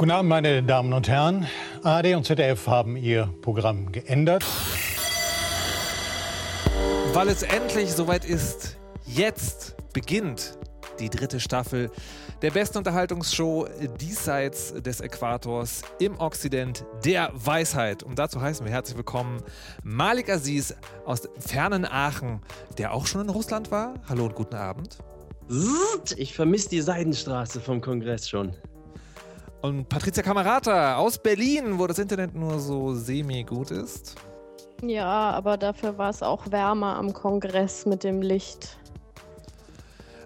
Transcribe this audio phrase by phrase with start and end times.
[0.00, 1.46] Guten Abend, meine Damen und Herren.
[1.82, 4.42] ARD und ZDF haben ihr Programm geändert.
[7.12, 10.56] Weil es endlich soweit ist, jetzt beginnt
[11.00, 11.90] die dritte Staffel
[12.40, 13.68] der besten Unterhaltungsshow
[14.00, 18.02] diesseits des Äquators im Okzident der Weisheit.
[18.02, 19.42] Und dazu heißen wir herzlich willkommen
[19.82, 20.74] Malik Aziz
[21.04, 22.40] aus fernen Aachen,
[22.78, 23.92] der auch schon in Russland war.
[24.08, 24.96] Hallo und guten Abend.
[26.16, 28.56] Ich vermisse die Seidenstraße vom Kongress schon.
[29.62, 34.14] Und Patricia Kamerata aus Berlin, wo das Internet nur so semi-gut ist.
[34.82, 38.78] Ja, aber dafür war es auch wärmer am Kongress mit dem Licht.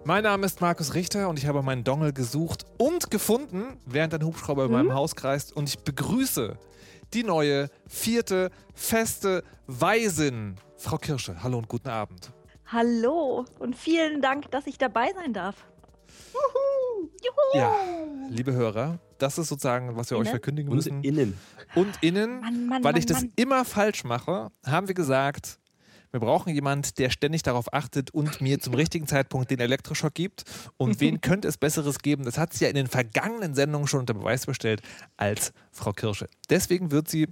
[0.04, 4.24] Mein Name ist Markus Richter und ich habe meinen Dongle gesucht und gefunden, während ein
[4.24, 4.68] Hubschrauber mhm.
[4.68, 5.56] in meinem Haus kreist.
[5.56, 6.56] Und ich begrüße
[7.12, 11.42] die neue, vierte, feste Weisin, Frau Kirsche.
[11.42, 12.30] Hallo und guten Abend.
[12.66, 15.56] Hallo und vielen Dank, dass ich dabei sein darf.
[16.34, 17.10] Juhu!
[17.22, 17.58] Juhu!
[17.58, 17.74] Ja,
[18.28, 20.26] liebe Hörer, das ist sozusagen, was wir innen?
[20.26, 20.96] euch verkündigen müssen.
[20.96, 21.38] Und innen.
[21.74, 25.58] Und innen, Mann, Mann, weil Mann, ich das immer falsch mache, haben wir gesagt,
[26.14, 30.44] wir brauchen jemanden, der ständig darauf achtet und mir zum richtigen Zeitpunkt den Elektroschock gibt.
[30.76, 32.24] Und wen könnte es Besseres geben?
[32.24, 34.80] Das hat sie ja in den vergangenen Sendungen schon unter Beweis bestellt
[35.16, 36.28] als Frau Kirsche.
[36.50, 37.26] Deswegen wird sie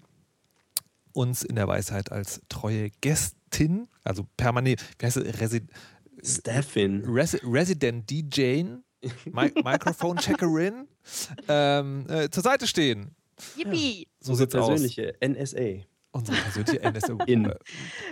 [1.12, 5.62] uns in der Weisheit als treue Gästin, also permanent, wie heißt es, Resi
[6.24, 7.04] Steffin.
[7.04, 8.64] Resi Resident DJ,
[9.24, 10.88] Mi Microphone Checkerin,
[11.48, 13.14] ähm, äh, zur Seite stehen.
[13.56, 14.06] Yippie!
[14.20, 15.28] So sieht's persönliche aus.
[15.28, 15.84] NSA.
[16.14, 17.24] Unsere persönliche NSA.
[17.26, 17.52] In.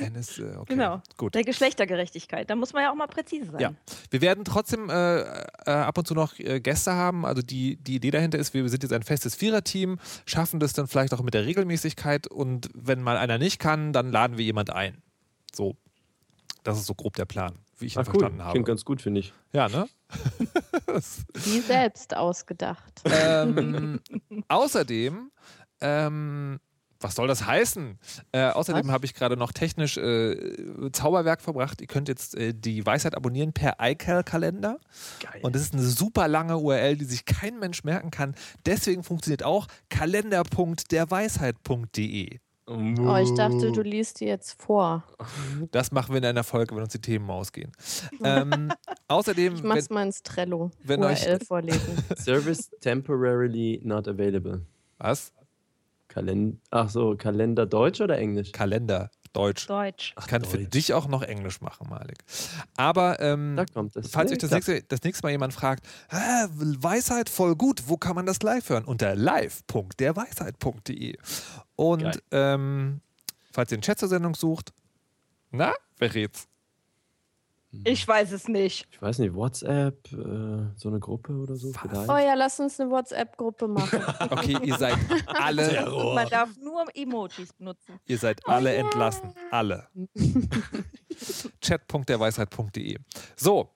[0.01, 0.65] NS, okay.
[0.69, 1.03] Genau.
[1.19, 1.35] Gut.
[1.35, 2.49] Der Geschlechtergerechtigkeit.
[2.49, 3.61] Da muss man ja auch mal präzise sein.
[3.61, 3.75] Ja.
[4.09, 7.27] Wir werden trotzdem äh, äh, ab und zu noch äh, Gäste haben.
[7.27, 10.87] Also die, die Idee dahinter ist, wir sind jetzt ein festes Viererteam, schaffen das dann
[10.87, 14.71] vielleicht auch mit der Regelmäßigkeit und wenn mal einer nicht kann, dann laden wir jemand
[14.71, 15.03] ein.
[15.53, 15.77] So.
[16.65, 18.05] Das ist so grob der Plan wie ich ihn cool.
[18.05, 18.53] verstanden habe.
[18.53, 19.33] Klingt ganz gut, finde ich.
[19.53, 19.89] Ja, ne?
[21.35, 23.03] Wie selbst ausgedacht.
[23.05, 24.01] Ähm,
[24.49, 25.31] außerdem,
[25.81, 26.59] ähm,
[27.01, 27.99] was soll das heißen?
[28.33, 31.81] Äh, außerdem habe ich gerade noch technisch äh, Zauberwerk verbracht.
[31.81, 34.79] Ihr könnt jetzt äh, die Weisheit abonnieren per iCal-Kalender.
[35.43, 38.35] Und das ist eine super lange URL, die sich kein Mensch merken kann.
[38.67, 42.41] Deswegen funktioniert auch kalender.derweisheit.de.
[42.71, 45.03] Oh, ich dachte, du liest die jetzt vor.
[45.73, 47.73] Das machen wir in einer Folge, wenn uns die Themen ausgehen.
[48.23, 48.71] Ähm,
[49.09, 49.55] außerdem.
[49.55, 50.71] Ich mach's wenn, mal ins Trello.
[50.85, 51.97] Wenn URL euch, vorlesen.
[52.17, 54.61] Service temporarily not available.
[54.99, 55.33] Was?
[56.09, 56.59] Kalender.
[56.71, 58.53] Ach so, Kalender Deutsch oder Englisch?
[58.53, 59.11] Kalender.
[59.33, 59.67] Deutsch.
[59.67, 60.15] Deutsch.
[60.19, 60.51] Ich kann Deutsch.
[60.51, 62.19] für dich auch noch Englisch machen, Malik.
[62.77, 63.65] Aber ähm,
[64.11, 68.27] falls euch das nächste, das nächste Mal jemand fragt, Weisheit voll gut, wo kann man
[68.27, 68.85] das live hören?
[68.85, 71.17] Unter live.derweisheit.de.
[71.77, 73.01] Und ähm,
[73.53, 74.73] falls ihr einen Chat zur Sendung sucht,
[75.51, 76.50] na, wer red's?
[77.85, 78.89] Ich weiß es nicht.
[78.91, 80.17] Ich weiß nicht, WhatsApp, äh,
[80.77, 82.09] so eine Gruppe oder so vielleicht?
[82.09, 84.03] Oh ja, lass uns eine WhatsApp-Gruppe machen.
[84.31, 85.69] okay, ihr seid alle.
[85.69, 86.15] Terror.
[86.15, 88.01] Man darf nur Emojis benutzen.
[88.07, 89.35] Ihr seid alle oh, entlassen.
[89.51, 89.89] Alle.
[91.61, 92.99] Chat.derweisheit.de.
[93.37, 93.71] So,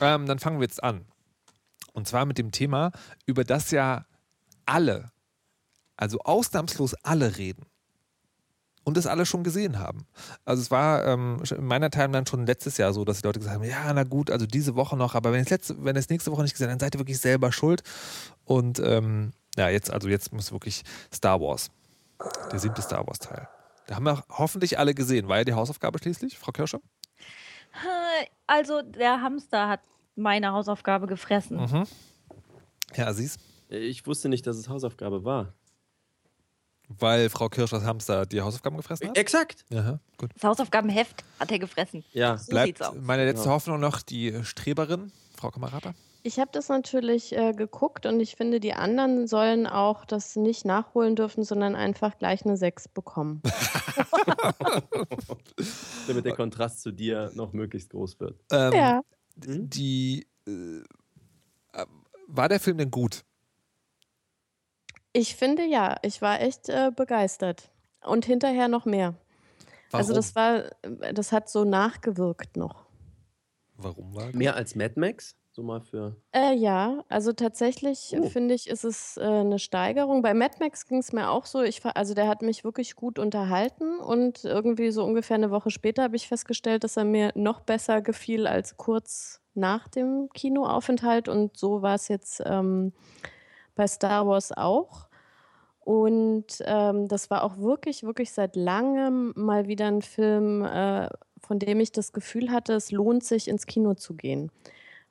[0.00, 1.06] ähm, dann fangen wir jetzt an.
[1.94, 2.92] Und zwar mit dem Thema,
[3.24, 4.04] über das ja
[4.66, 5.10] alle,
[5.96, 7.67] also ausnahmslos alle reden
[8.88, 10.06] und das alle schon gesehen haben.
[10.46, 13.56] Also es war ähm, in meiner Timeline schon letztes Jahr so, dass die Leute gesagt
[13.56, 16.32] haben, ja, na gut, also diese Woche noch, aber wenn es letzte, wenn es nächste
[16.32, 17.82] Woche nicht gesehen, dann seid ihr wirklich selber schuld.
[18.46, 20.84] Und ähm, ja, jetzt, also jetzt muss wirklich
[21.14, 21.70] Star Wars.
[22.50, 23.46] Der siebte Star Wars Teil.
[23.86, 25.28] Da haben wir hoffentlich alle gesehen.
[25.28, 26.80] War ja die Hausaufgabe schließlich, Frau Kirscher?
[28.46, 29.80] Also der Hamster hat
[30.16, 31.58] meine Hausaufgabe gefressen.
[31.58, 31.84] Mhm.
[32.96, 33.36] Ja, Aziz?
[33.68, 35.52] Ich wusste nicht, dass es Hausaufgabe war.
[36.88, 39.18] Weil Frau Kirsch das Hamster die Hausaufgaben gefressen hat?
[39.18, 39.64] Exakt.
[39.72, 40.30] Aha, gut.
[40.34, 42.02] Das Hausaufgabenheft hat er gefressen.
[42.12, 42.38] Ja.
[42.38, 43.54] So Bleibt meine letzte ja.
[43.54, 45.94] Hoffnung noch die Streberin, Frau Kamerata?
[46.22, 50.64] Ich habe das natürlich äh, geguckt und ich finde, die anderen sollen auch das nicht
[50.64, 53.40] nachholen dürfen, sondern einfach gleich eine 6 bekommen.
[56.06, 58.40] Damit der Kontrast zu dir noch möglichst groß wird.
[58.50, 59.00] Ähm, ja.
[59.36, 60.82] Die, äh,
[62.26, 63.24] war der Film denn gut?
[65.12, 67.70] Ich finde ja, ich war echt äh, begeistert.
[68.04, 69.14] Und hinterher noch mehr.
[69.90, 70.00] Warum?
[70.00, 70.64] Also das war,
[71.12, 72.86] das hat so nachgewirkt noch.
[73.76, 74.34] Warum war das?
[74.34, 75.34] Mehr als Mad Max?
[75.50, 76.14] So mal für.
[76.32, 78.28] Äh, ja, also tatsächlich oh.
[78.28, 80.22] finde ich, ist es äh, eine Steigerung.
[80.22, 81.62] Bei Mad Max ging es mir auch so.
[81.62, 86.04] Ich, also der hat mich wirklich gut unterhalten und irgendwie so ungefähr eine Woche später
[86.04, 91.28] habe ich festgestellt, dass er mir noch besser gefiel als kurz nach dem Kinoaufenthalt.
[91.28, 92.92] Und so war es jetzt ähm,
[93.78, 95.08] bei Star Wars auch.
[95.80, 101.08] Und ähm, das war auch wirklich, wirklich seit langem mal wieder ein Film, äh,
[101.40, 104.50] von dem ich das Gefühl hatte, es lohnt sich ins Kino zu gehen.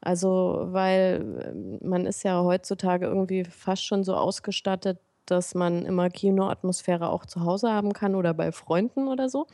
[0.02, 6.10] Also, weil ähm, man ist ja heutzutage irgendwie fast schon so ausgestattet, dass man immer
[6.10, 9.48] Kinoatmosphäre auch zu Hause haben kann oder bei Freunden oder so.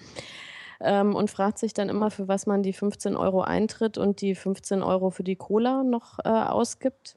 [0.82, 4.36] Ähm, und fragt sich dann immer, für was man die 15 Euro Eintritt und die
[4.36, 7.16] 15 Euro für die Cola noch äh, ausgibt.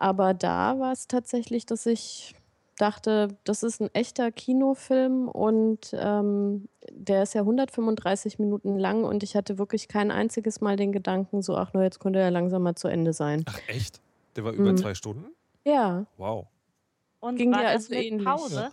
[0.00, 2.34] Aber da war es tatsächlich, dass ich
[2.78, 9.22] dachte, das ist ein echter Kinofilm und ähm, der ist ja 135 Minuten lang und
[9.22, 12.62] ich hatte wirklich kein einziges Mal den Gedanken, so, ach nur, jetzt könnte er langsam
[12.62, 13.44] mal zu Ende sein.
[13.46, 14.00] Ach echt?
[14.36, 14.78] Der war über Mhm.
[14.78, 15.26] zwei Stunden?
[15.64, 16.46] Ja, Wow.
[17.20, 18.24] Und Ging war dir also mit ähnlich?
[18.26, 18.70] Pause?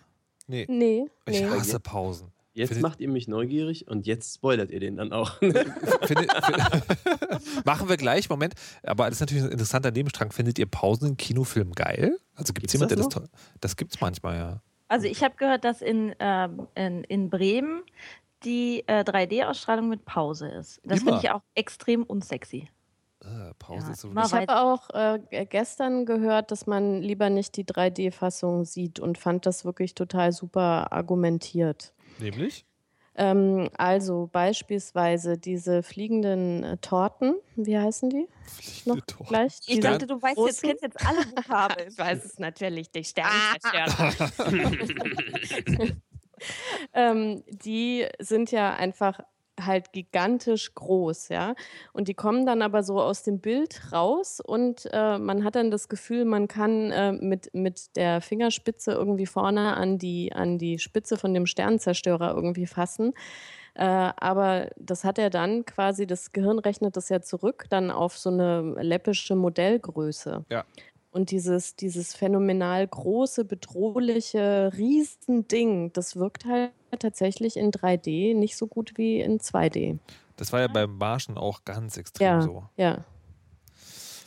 [0.47, 1.49] Nee, nee, ich nee.
[1.49, 2.31] hasse Pausen.
[2.57, 5.37] Jetzt Findet- macht ihr mich neugierig und jetzt spoilert ihr den dann auch.
[5.37, 5.67] Findet,
[6.01, 6.31] findet,
[7.65, 8.55] machen wir gleich, Moment.
[8.81, 10.31] Aber das ist natürlich ein interessanter Nebenstrang.
[10.31, 12.17] Findet ihr Pausen in Kinofilmen geil?
[12.33, 13.27] Also gibt es Gibt's jemand, der das toll.
[13.61, 14.61] Das gibt es manchmal, ja.
[14.87, 17.83] Also ich habe gehört, dass in, ähm, in, in Bremen
[18.43, 20.81] die äh, 3D-Ausstrahlung mit Pause ist.
[20.83, 22.69] Das finde ich auch extrem unsexy.
[23.21, 24.11] Äh, Pause Ja, ist so.
[24.11, 29.45] Ich habe auch äh, gestern gehört, dass man lieber nicht die 3D-Fassung sieht und fand
[29.45, 31.93] das wirklich total super argumentiert.
[32.19, 32.65] Nämlich?
[33.15, 38.27] Ähm, also beispielsweise diese fliegenden äh, Torten, wie heißen die?
[38.85, 39.25] Noch Tor.
[39.25, 39.57] gleich?
[39.65, 41.87] Ich dachte, du weißt jetzt, kennst jetzt alle Vokabeln.
[41.89, 44.13] Ich weiß es natürlich, die Sternzerstörer.
[46.93, 49.19] ähm, die sind ja einfach
[49.59, 51.55] halt gigantisch groß, ja.
[51.93, 55.71] Und die kommen dann aber so aus dem Bild raus und äh, man hat dann
[55.71, 60.79] das Gefühl, man kann äh, mit, mit der Fingerspitze irgendwie vorne an die, an die
[60.79, 63.13] Spitze von dem Sternenzerstörer irgendwie fassen.
[63.77, 68.17] Äh, aber das hat er dann quasi, das Gehirn rechnet das ja zurück, dann auf
[68.17, 70.45] so eine läppische Modellgröße.
[70.49, 70.65] Ja.
[71.11, 78.67] Und dieses, dieses phänomenal große, bedrohliche Riesending, das wirkt halt tatsächlich in 3D nicht so
[78.67, 79.99] gut wie in 2D.
[80.37, 82.63] Das war ja beim Marschen auch ganz extrem Ja, so.
[82.77, 83.03] ja.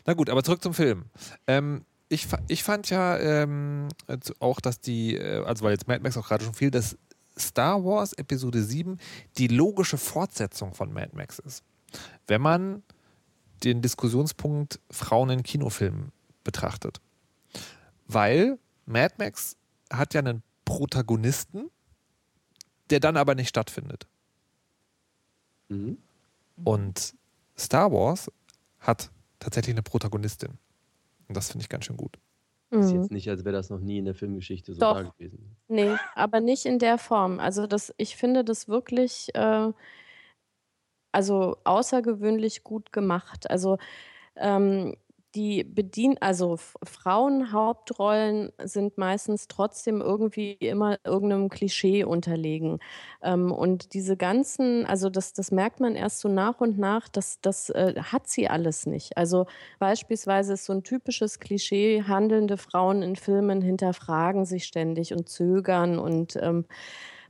[0.06, 1.04] Na gut, aber zurück zum Film.
[1.46, 3.88] Ähm, ich, ich fand ja ähm,
[4.40, 6.96] auch, dass die, äh, also weil jetzt Mad Max auch gerade schon viel, dass
[7.38, 8.98] Star Wars Episode 7
[9.38, 11.62] die logische Fortsetzung von Mad Max ist.
[12.26, 12.82] Wenn man
[13.62, 16.12] den Diskussionspunkt Frauen in Kinofilmen
[16.44, 17.00] betrachtet.
[18.06, 19.56] Weil Mad Max
[19.92, 21.70] hat ja einen Protagonisten,
[22.90, 24.06] der dann aber nicht stattfindet.
[25.68, 25.98] Mhm.
[26.64, 27.14] Und
[27.56, 28.30] Star Wars
[28.80, 30.58] hat tatsächlich eine Protagonistin.
[31.28, 32.18] Und das finde ich ganz schön gut.
[32.70, 33.02] Ist Mhm.
[33.02, 34.94] jetzt nicht, als wäre das noch nie in der Filmgeschichte so Doch.
[34.94, 35.56] da gewesen.
[35.68, 37.40] Nee, aber nicht in der Form.
[37.40, 39.72] Also das, ich finde das wirklich äh,
[41.12, 43.50] also außergewöhnlich gut gemacht.
[43.50, 43.78] Also
[44.36, 44.96] ähm,
[45.34, 52.78] die bedienen, also Frauenhauptrollen sind meistens trotzdem irgendwie immer irgendeinem Klischee unterlegen.
[53.22, 57.40] Ähm, und diese ganzen, also das, das merkt man erst so nach und nach, das,
[57.40, 59.16] das äh, hat sie alles nicht.
[59.16, 59.46] Also
[59.78, 65.98] beispielsweise ist so ein typisches Klischee, handelnde Frauen in Filmen hinterfragen sich ständig und zögern
[65.98, 66.64] und ähm,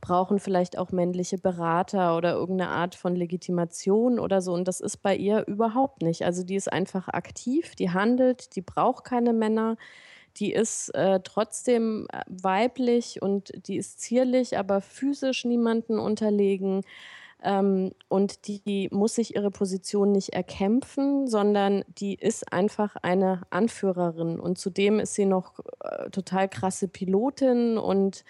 [0.00, 4.52] brauchen vielleicht auch männliche Berater oder irgendeine Art von Legitimation oder so.
[4.52, 6.24] Und das ist bei ihr überhaupt nicht.
[6.24, 9.76] Also die ist einfach aktiv, die handelt, die braucht keine Männer.
[10.36, 16.82] Die ist äh, trotzdem äh, weiblich und die ist zierlich, aber physisch niemanden unterlegen.
[17.42, 24.38] Ähm, und die muss sich ihre Position nicht erkämpfen, sondern die ist einfach eine Anführerin.
[24.38, 28.24] Und zudem ist sie noch äh, total krasse Pilotin und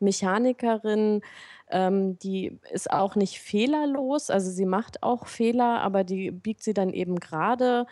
[0.00, 1.22] Mechanikerin.
[1.70, 6.74] Ähm, die ist auch nicht fehlerlos, also sie macht auch Fehler, aber die biegt sie
[6.74, 7.86] dann eben gerade.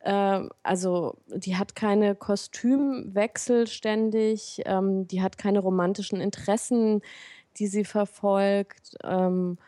[0.00, 7.02] Äh, also die hat keine Kostümwechsel ständig, ähm, die hat keine romantischen Interessen,
[7.58, 8.96] die sie verfolgt.
[9.04, 9.58] Ähm,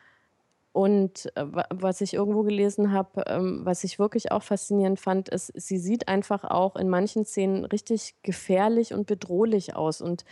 [0.72, 5.28] und äh, wa- was ich irgendwo gelesen habe, ähm, was ich wirklich auch faszinierend fand,
[5.28, 10.00] ist, sie sieht einfach auch in manchen Szenen richtig gefährlich und bedrohlich aus.
[10.00, 10.24] Und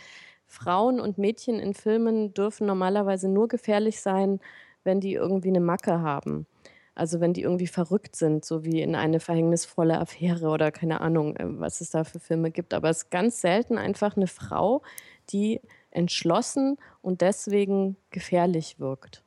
[0.53, 4.39] Frauen und Mädchen in Filmen dürfen normalerweise nur gefährlich sein,
[4.83, 6.45] wenn die irgendwie eine Macke haben.
[6.93, 11.35] Also wenn die irgendwie verrückt sind, so wie in eine verhängnisvolle Affäre oder keine Ahnung,
[11.37, 12.75] äh, was es da für Filme gibt.
[12.75, 14.83] Aber es ist ganz selten einfach eine Frau,
[15.31, 19.23] die entschlossen und deswegen gefährlich wirkt.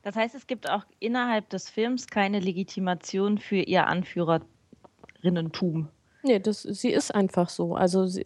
[0.00, 5.90] Das heißt, es gibt auch innerhalb des Films keine Legitimation für ihr Anführerinnentum.
[6.22, 7.76] Nee, das, sie ist einfach so.
[7.76, 8.24] Also sie,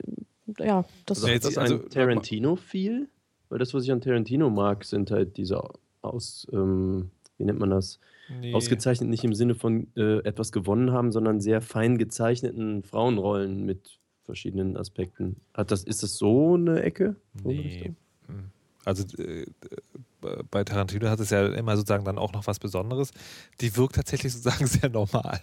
[0.59, 3.09] ja, das Also ist das also- Tarantino-Feel?
[3.49, 5.61] Weil das, was ich an Tarantino mag, sind halt diese
[6.03, 7.99] aus, ähm, wie nennt man das?
[8.41, 8.55] Nee.
[8.55, 13.99] Ausgezeichnet nicht im Sinne von äh, etwas gewonnen haben, sondern sehr fein gezeichneten Frauenrollen mit
[14.25, 15.37] verschiedenen Aspekten.
[15.53, 17.17] Hat das, ist das so eine Ecke?
[17.43, 17.61] So Nee.
[17.61, 17.97] Richtung?
[18.29, 18.51] Hm.
[18.85, 19.47] Also äh, äh,
[20.51, 23.11] bei Tarantino hat es ja immer sozusagen dann auch noch was Besonderes.
[23.61, 25.41] Die wirkt tatsächlich sozusagen sehr normal.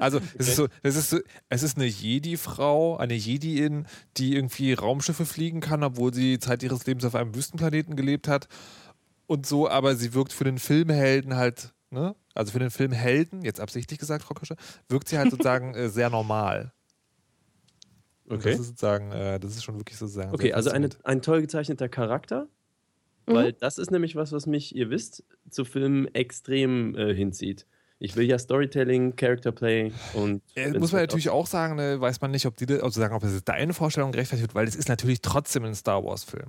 [0.00, 3.86] Also es ist so, es ist so, es ist eine Jedi-Frau, eine Jediin,
[4.16, 8.48] die irgendwie Raumschiffe fliegen kann, obwohl sie Zeit ihres Lebens auf einem Wüstenplaneten gelebt hat
[9.26, 12.14] und so, aber sie wirkt für den Filmhelden halt, ne?
[12.34, 14.56] Also für den Filmhelden, jetzt absichtlich gesagt, Frau Köscher,
[14.88, 16.72] wirkt sie halt sozusagen äh, sehr normal.
[18.24, 18.52] Und Okay.
[18.52, 20.32] Das ist sozusagen, äh, das ist schon wirklich sozusagen.
[20.32, 22.48] Okay, also eine, ein toll gezeichneter Charakter,
[23.26, 23.34] Mhm.
[23.34, 27.66] weil das ist nämlich was, was mich, ihr wisst, zu Filmen extrem äh, hinzieht.
[28.02, 30.42] Ich will ja Storytelling, Character Play und.
[30.54, 33.22] Äh, muss man natürlich auch sagen, ne, weiß man nicht, ob die, also sagen, ob
[33.22, 36.46] es deine Vorstellung gerechtfertigt wird, weil es ist natürlich trotzdem ein Star Wars-Film.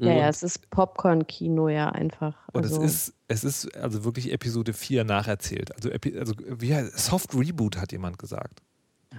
[0.00, 2.36] auch- Ja, ja, es ist Popcorn-Kino ja einfach.
[2.52, 5.72] Und also, es ist, es ist also wirklich Episode 4 nacherzählt.
[5.76, 8.60] Also, also wie heißt Soft Reboot, hat jemand gesagt.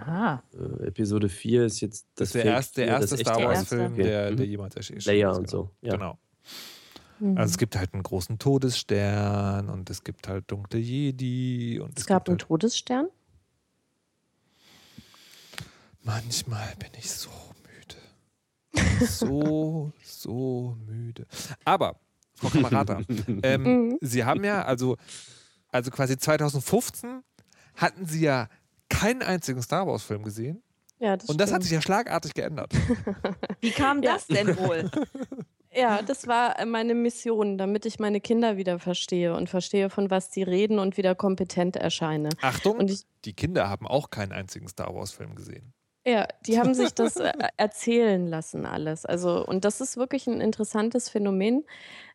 [0.01, 3.47] Ah, Äh, Episode 4 ist jetzt Das ist der, erste, der erste das Star der
[3.47, 4.35] Wars-Film, der, Okay.
[4.35, 4.51] der Mhm.
[4.51, 5.05] jemals erschienen ist.
[5.05, 5.39] Leia Genau.
[5.39, 5.93] und so, ja.
[5.93, 6.17] Genau.
[7.19, 7.37] Mhm.
[7.37, 12.01] Also es gibt halt einen großen Todesstern und es gibt halt dunkle Jedi und es,
[12.03, 13.07] es gab einen halt, Todesstern.
[16.03, 17.29] manchmal bin ich so
[17.63, 19.05] müde.
[19.05, 21.25] So, so müde.
[21.65, 21.99] Aber,
[22.35, 23.01] Frau Kamerata,
[23.43, 23.97] ähm, Mhm.
[24.01, 24.97] Sie haben ja, also,
[25.71, 27.23] also quasi 2015
[27.75, 28.47] hatten Sie ja
[28.89, 30.61] keinen einzigen Star Wars-Film gesehen.
[30.99, 31.63] Ja, das Und das hat stimmt.
[31.63, 32.71] sich ja schlagartig geändert.
[33.61, 34.13] wie kam Ja.
[34.13, 34.89] das denn wohl?
[35.75, 40.09] Ja, das war äh, meine Mission, damit ich meine Kinder wieder verstehe und verstehe, von
[40.09, 42.29] was sie reden und wieder kompetent erscheine.
[42.41, 45.73] Achtung, Und ich, die Kinder haben auch keinen einzigen Star Wars-Film gesehen.
[46.05, 49.05] ja, die haben sich das äh, erzählen lassen alles.
[49.05, 51.65] Also und das ist wirklich ein interessantes Phänomen.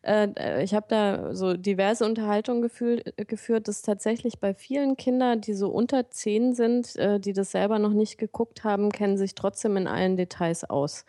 [0.03, 5.69] Äh, ich habe da so diverse Unterhaltungen geführt, dass tatsächlich bei vielen Kindern, die so
[5.69, 10.15] unter zehn sind, die das selber noch nicht geguckt haben, kennen sich trotzdem in allen
[10.15, 11.05] Details aus.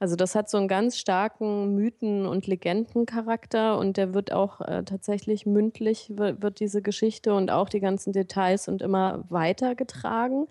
[0.00, 4.82] Also das hat so einen ganz starken Mythen- und Legendencharakter und der wird auch äh,
[4.82, 10.48] tatsächlich mündlich, wird, wird diese Geschichte und auch die ganzen Details und immer weitergetragen.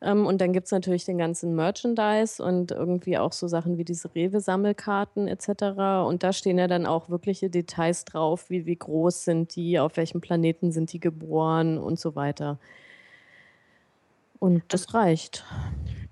[0.00, 3.84] Ähm, und dann gibt es natürlich den ganzen Merchandise und irgendwie auch so Sachen wie
[3.84, 6.06] diese Rewe-Sammelkarten etc.
[6.06, 9.96] Und da stehen ja dann auch wirkliche Details drauf, wie, wie groß sind die, auf
[9.96, 12.58] welchem Planeten sind die geboren und so weiter.
[14.38, 15.44] Und das reicht.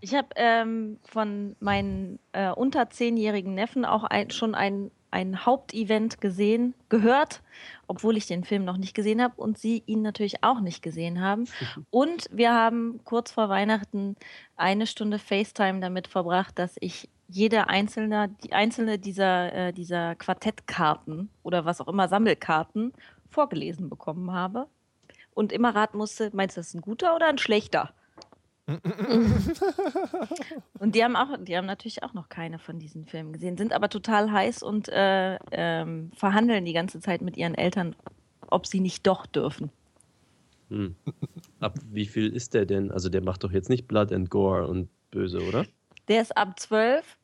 [0.00, 6.20] Ich habe ähm, von meinen äh, unter zehnjährigen Neffen auch ein, schon ein, ein Hauptevent
[6.20, 7.42] gesehen, gehört,
[7.86, 11.20] obwohl ich den Film noch nicht gesehen habe und sie ihn natürlich auch nicht gesehen
[11.20, 11.44] haben.
[11.90, 14.16] Und wir haben kurz vor Weihnachten
[14.56, 21.30] eine Stunde FaceTime damit verbracht, dass ich jede einzelne, die einzelne dieser, äh, dieser Quartettkarten
[21.42, 22.92] oder was auch immer, Sammelkarten
[23.30, 24.68] vorgelesen bekommen habe.
[25.34, 27.92] Und immer raten musste, meinst du, das ist ein guter oder ein schlechter?
[30.78, 33.72] Und die haben auch, die haben natürlich auch noch keine von diesen Filmen gesehen, sind
[33.72, 37.94] aber total heiß und äh, ähm, verhandeln die ganze Zeit mit ihren Eltern,
[38.48, 39.70] ob sie nicht doch dürfen.
[40.70, 40.96] Hm.
[41.60, 42.90] Ab wie viel ist der denn?
[42.90, 45.64] Also der macht doch jetzt nicht Blood and Gore und böse, oder?
[46.08, 47.18] Der ist ab 12.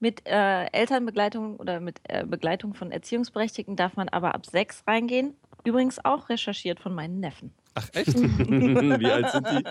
[0.00, 5.34] Mit äh, Elternbegleitung oder mit äh, Begleitung von Erziehungsberechtigten darf man aber ab 6 reingehen.
[5.64, 7.52] Übrigens auch recherchiert von meinen Neffen.
[7.74, 8.14] Ach echt?
[8.18, 9.64] wie alt sind die?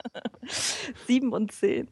[1.07, 1.87] 7 und 10.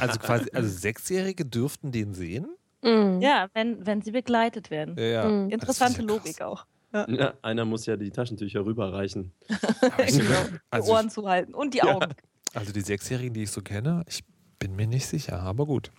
[0.00, 2.46] also quasi, also Sechsjährige dürften den sehen?
[2.82, 3.20] Mhm.
[3.20, 4.96] Ja, wenn, wenn sie begleitet werden.
[4.98, 5.28] Ja, ja.
[5.28, 5.50] Mhm.
[5.50, 6.66] Interessante ja Logik auch.
[6.92, 9.32] Ja, einer muss ja die Taschentücher rüberreichen.
[9.48, 10.44] genau.
[10.50, 11.94] Die Also, Ohren zuhalten und die Ja.
[11.94, 12.12] Augen.
[12.52, 14.24] also die Sechsjährigen, die ich so kenne, ich
[14.58, 15.90] bin mir nicht sicher, aber gut.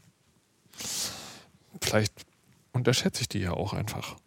[1.81, 2.25] Vielleicht
[2.74, 4.17] unterschätze ich die ja auch einfach.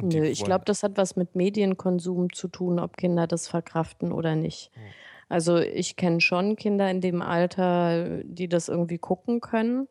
[0.00, 4.34] Nö, ich glaube, das hat was mit Medienkonsum zu tun, ob Kinder das verkraften oder
[4.34, 4.70] nicht.
[4.74, 4.82] Hm.
[5.28, 9.88] Also ich kenne schon Kinder in dem Alter, die das irgendwie gucken können.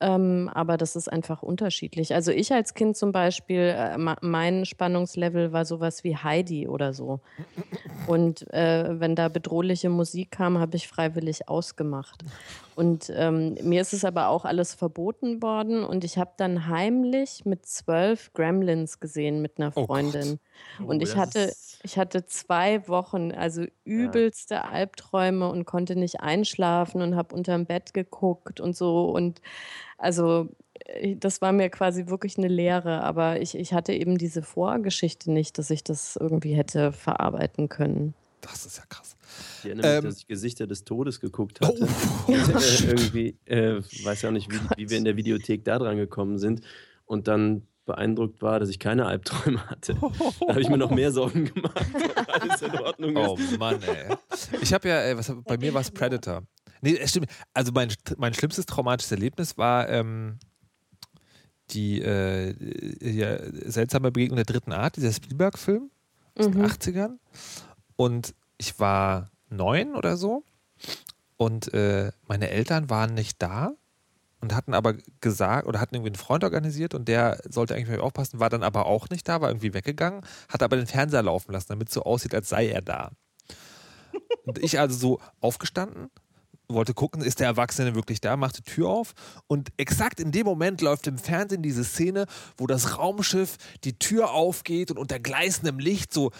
[0.00, 2.14] Ähm, aber das ist einfach unterschiedlich.
[2.14, 7.20] Also ich als Kind zum Beispiel, äh, mein Spannungslevel war sowas wie Heidi oder so.
[8.06, 12.24] Und äh, wenn da bedrohliche Musik kam, habe ich freiwillig ausgemacht.
[12.76, 15.84] Und ähm, mir ist es aber auch alles verboten worden.
[15.84, 19.86] Und ich habe dann heimlich mit zwölf Gremlins gesehen mit einer Oh.
[19.86, 20.40] Freundin.
[20.84, 21.52] Und Oh, ich das hatte,
[21.82, 27.94] ich hatte zwei Wochen, also übelste Albträume und konnte nicht einschlafen und habe unterm Bett
[27.94, 29.10] geguckt und so.
[29.10, 29.40] Und
[29.98, 30.48] also
[30.86, 33.02] äh, das war mir quasi wirklich eine Lehre.
[33.02, 38.14] Aber ich, ich hatte eben diese Vorgeschichte nicht, dass ich das irgendwie hätte verarbeiten können.
[38.44, 39.16] Das ist ja krass.
[39.60, 41.66] Ich erinnere mich, Ähm, dass ich Gesichter des Todes geguckt Oh.
[41.66, 41.88] hatte.
[42.26, 45.78] Und, äh, irgendwie, äh, weiß ja auch nicht, wie, wie wir in der Videothek da
[45.78, 46.60] dran gekommen sind.
[47.06, 49.94] Und dann beeindruckt war, dass ich keine Albträume hatte.
[50.40, 51.84] Da habe ich mir noch mehr Sorgen gemacht,
[52.28, 53.28] alles in Ordnung ist.
[53.54, 54.14] Oh Mann, ey.
[54.62, 56.42] Ich habe ja, äh, was, bei mir war es Predator.
[56.80, 57.28] Nee, es stimmt.
[57.54, 60.38] Also mein, mein schlimmstes traumatisches Erlebnis war ähm,
[61.70, 62.54] die äh,
[63.00, 63.38] ja,
[63.70, 65.90] seltsame Begegnung der dritten Art, dieser Spielberg-Film
[66.36, 66.64] aus den Mhm.
[66.66, 67.18] 80ern.
[67.96, 70.44] Und ich war neun oder so.
[71.36, 73.72] Und äh, meine Eltern waren nicht da
[74.40, 78.04] und hatten aber gesagt oder hatten irgendwie einen Freund organisiert und der sollte eigentlich auf
[78.04, 81.52] aufpassen, war dann aber auch nicht da, war irgendwie weggegangen, hat aber den Fernseher laufen
[81.52, 83.10] lassen, damit es so aussieht, als sei er da.
[84.44, 86.10] Und ich also so aufgestanden,
[86.68, 89.14] wollte gucken, ist der Erwachsene wirklich da, machte Tür auf
[89.46, 94.32] und exakt in dem Moment läuft im Fernsehen diese Szene, wo das Raumschiff die Tür
[94.32, 96.32] aufgeht und unter gleißendem Licht so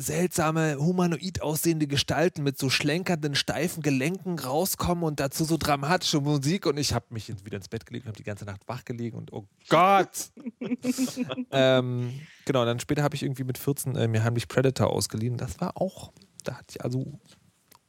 [0.00, 6.66] seltsame, humanoid aussehende Gestalten mit so schlenkernden, steifen Gelenken rauskommen und dazu so dramatische Musik
[6.66, 9.18] und ich habe mich wieder ins Bett gelegt und habe die ganze Nacht wach gelegen
[9.18, 10.30] und oh Gott!
[11.50, 15.36] ähm, genau, dann später habe ich irgendwie mit 14 äh, mir heimlich Predator ausgeliehen.
[15.36, 16.12] Das war auch,
[16.44, 17.18] da hatte ich also,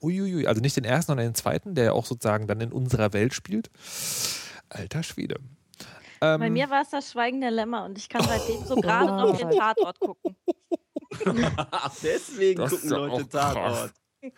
[0.01, 3.13] uiuiui, also nicht den ersten, sondern den zweiten, der ja auch sozusagen dann in unserer
[3.13, 3.69] Welt spielt.
[4.69, 5.35] Alter Schwede.
[6.21, 9.11] Ähm, Bei mir war es das Schweigen der Lämmer und ich kann seitdem so gerade
[9.11, 10.35] noch den Tatort gucken.
[11.71, 13.93] Ach, deswegen das gucken Leute Tatort.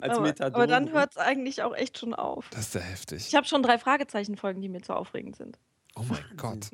[0.00, 2.50] Als aber, aber dann hört es eigentlich auch echt schon auf.
[2.50, 3.28] Das ist ja heftig.
[3.28, 5.58] Ich habe schon drei Fragezeichen-Folgen, die mir zu aufregend sind.
[5.94, 6.70] Oh mein Gott.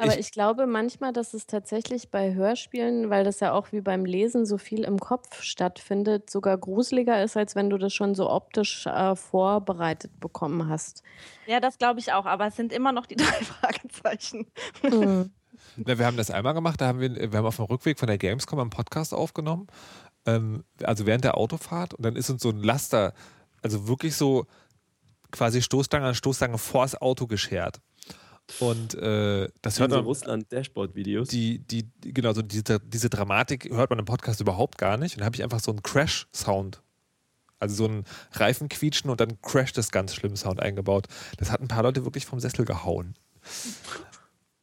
[0.00, 4.04] Aber ich glaube manchmal, dass es tatsächlich bei Hörspielen, weil das ja auch wie beim
[4.04, 8.30] Lesen so viel im Kopf stattfindet, sogar gruseliger ist, als wenn du das schon so
[8.30, 11.02] optisch äh, vorbereitet bekommen hast.
[11.46, 14.46] Ja, das glaube ich auch, aber es sind immer noch die drei Fragezeichen.
[14.82, 15.30] Mhm.
[15.86, 18.06] Ja, wir haben das einmal gemacht, da haben wir, wir haben auf dem Rückweg von
[18.06, 19.66] der Gamescom einen Podcast aufgenommen,
[20.26, 23.14] ähm, also während der Autofahrt und dann ist uns so ein Laster,
[23.62, 24.46] also wirklich so
[25.30, 27.80] quasi Stoßstange an Stoßstange vors Auto geschert.
[28.60, 30.00] Und äh, das hört man.
[30.00, 31.28] So Russland-Dashboard-Videos.
[31.28, 35.14] Die, die, genau, so diese, diese Dramatik hört man im Podcast überhaupt gar nicht.
[35.14, 36.82] Und da habe ich einfach so einen Crash-Sound.
[37.58, 41.06] Also so ein Reifenquietschen und dann Crash das ganz schlimm Sound eingebaut.
[41.38, 43.14] Das hat ein paar Leute wirklich vom Sessel gehauen.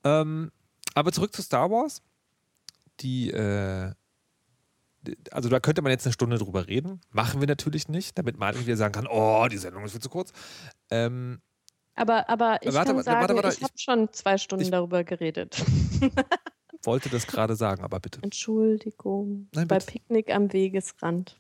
[0.04, 0.52] ähm,
[0.94, 2.02] aber zurück zu Star Wars.
[3.00, 3.94] Die, äh,
[5.32, 7.02] also da könnte man jetzt eine Stunde drüber reden.
[7.10, 10.10] Machen wir natürlich nicht, damit Martin wieder sagen kann, oh, die Sendung ist viel zu
[10.10, 10.32] kurz.
[10.90, 11.42] Ähm,
[11.96, 15.04] aber, aber ich warte, kann sagen, warte, warte, ich habe schon zwei Stunden ich darüber
[15.04, 15.64] geredet.
[16.86, 18.20] wollte das gerade sagen, aber bitte.
[18.24, 19.48] Entschuldigung.
[19.54, 21.38] Nein, bei Picknick am Wegesrand.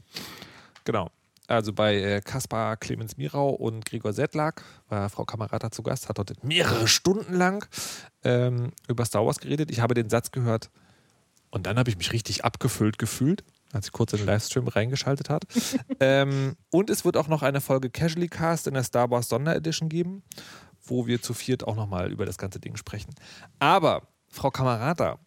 [0.83, 1.09] Genau.
[1.51, 6.17] Also bei äh, Kaspar Clemens Mirau und Gregor Sedlak war Frau Kamerata zu Gast, hat
[6.17, 7.67] dort mehrere Stunden lang
[8.23, 9.69] ähm, über Star Wars geredet.
[9.69, 10.69] Ich habe den Satz gehört
[11.49, 15.29] und dann habe ich mich richtig abgefüllt gefühlt als sie kurz in den Livestream reingeschaltet
[15.29, 15.45] hat.
[15.99, 19.87] ähm, und es wird auch noch eine Folge Casually Cast in der Star Wars Sonderedition
[19.87, 20.23] geben,
[20.83, 23.13] wo wir zu viert auch nochmal über das ganze Ding sprechen.
[23.59, 25.19] Aber, Frau Kamerata,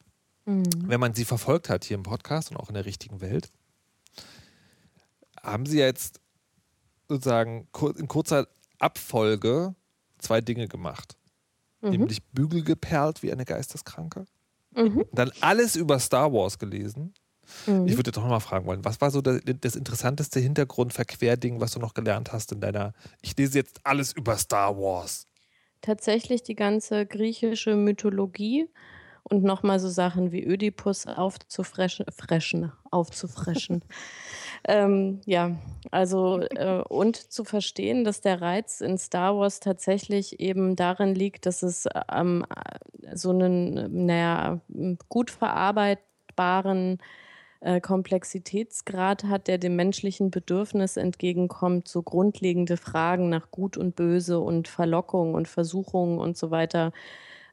[0.44, 0.64] mhm.
[0.86, 3.50] wenn man sie verfolgt hat hier im Podcast und auch in der richtigen Welt,
[5.44, 6.20] haben Sie jetzt
[7.08, 9.74] sozusagen in kurzer Abfolge
[10.18, 11.16] zwei Dinge gemacht.
[11.80, 11.90] Mhm.
[11.90, 14.26] Nämlich Bügel geperlt wie eine Geisteskranke.
[14.74, 15.04] Mhm.
[15.12, 17.14] Dann alles über Star Wars gelesen
[17.66, 17.86] Mhm.
[17.86, 21.80] Ich würde doch mal fragen wollen, was war so das, das interessanteste Hintergrund-Verquerding, was du
[21.80, 25.26] noch gelernt hast in deiner, ich lese jetzt alles über Star Wars.
[25.80, 28.68] Tatsächlich die ganze griechische Mythologie
[29.24, 33.82] und nochmal so Sachen wie Ödipus aufzufreschen, freschen, aufzufreschen.
[34.68, 35.56] ähm, ja,
[35.90, 41.46] also äh, und zu verstehen, dass der Reiz in Star Wars tatsächlich eben darin liegt,
[41.46, 42.44] dass es ähm,
[43.14, 44.60] so einen, naja,
[45.08, 46.98] gut verarbeitbaren
[47.60, 54.38] äh, Komplexitätsgrad hat, der dem menschlichen Bedürfnis entgegenkommt, so grundlegende Fragen nach Gut und Böse
[54.38, 56.92] und Verlockung und Versuchung und so weiter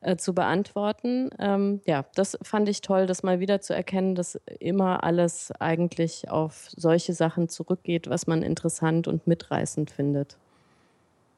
[0.02, 1.30] äh, zu beantworten.
[1.40, 6.30] Ähm, ja, das fand ich toll, das mal wieder zu erkennen, dass immer alles eigentlich
[6.30, 10.38] auf solche Sachen zurückgeht, was man interessant und mitreißend findet.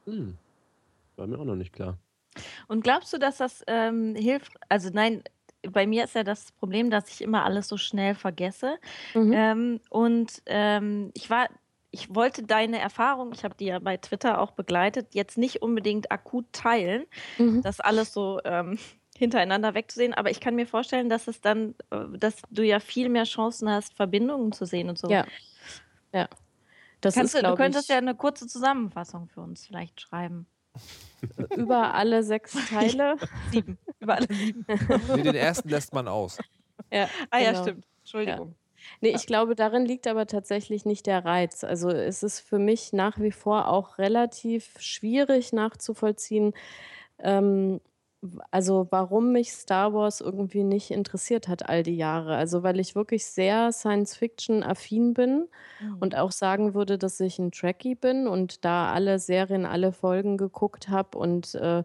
[0.06, 0.38] Hm.
[1.16, 1.98] War mir auch noch nicht klar.
[2.68, 4.54] Und glaubst du, dass das ähm, hilft?
[4.70, 5.24] Also nein,
[5.62, 8.78] bei mir ist ja das Problem, dass ich immer alles so schnell vergesse.
[9.14, 9.34] Mhm.
[9.34, 11.48] Ähm, und ähm, ich war,
[11.94, 16.12] ich wollte deine Erfahrung, ich habe die ja bei Twitter auch begleitet, jetzt nicht unbedingt
[16.12, 17.06] akut teilen,
[17.38, 17.62] mhm.
[17.62, 18.80] das alles so ähm,
[19.16, 23.10] hintereinander wegzusehen, aber ich kann mir vorstellen, dass es dann, äh, dass du ja viel
[23.10, 25.08] mehr Chancen hast, Verbindungen zu sehen und so.
[25.08, 25.26] Ja.
[26.12, 26.28] Ja.
[27.00, 30.48] Das Kannst ist, du, du könntest ich, ja eine kurze Zusammenfassung für uns vielleicht schreiben.
[31.56, 33.18] Über alle sechs Teile.
[33.52, 33.78] sieben.
[34.00, 34.66] Über alle sieben.
[35.16, 36.40] Nee, den ersten lässt man aus.
[36.92, 37.62] Ja, ah ja, genau.
[37.64, 37.86] stimmt.
[38.00, 38.50] Entschuldigung.
[38.50, 38.63] Ja.
[39.02, 41.64] Nee, ich glaube, darin liegt aber tatsächlich nicht der Reiz.
[41.64, 46.54] Also es ist für mich nach wie vor auch relativ schwierig nachzuvollziehen,
[47.20, 47.80] ähm,
[48.52, 52.36] also warum mich Star Wars irgendwie nicht interessiert hat all die Jahre.
[52.36, 55.50] Also weil ich wirklich sehr Science-Fiction-affin bin
[55.82, 55.98] mhm.
[56.00, 60.38] und auch sagen würde, dass ich ein Trekkie bin und da alle Serien, alle Folgen
[60.38, 61.84] geguckt habe und äh,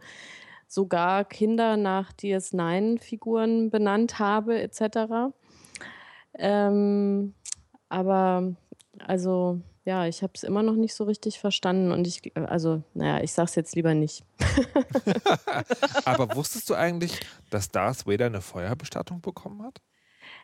[0.69, 5.33] sogar Kinder nach DS9-Figuren benannt habe etc.
[6.39, 7.35] Ähm,
[7.89, 8.55] aber
[9.07, 13.23] also ja, ich habe es immer noch nicht so richtig verstanden und ich, also, naja,
[13.23, 14.23] ich sag's jetzt lieber nicht.
[16.05, 19.81] Aber wusstest du eigentlich, dass Darth Vader eine Feuerbestattung bekommen hat?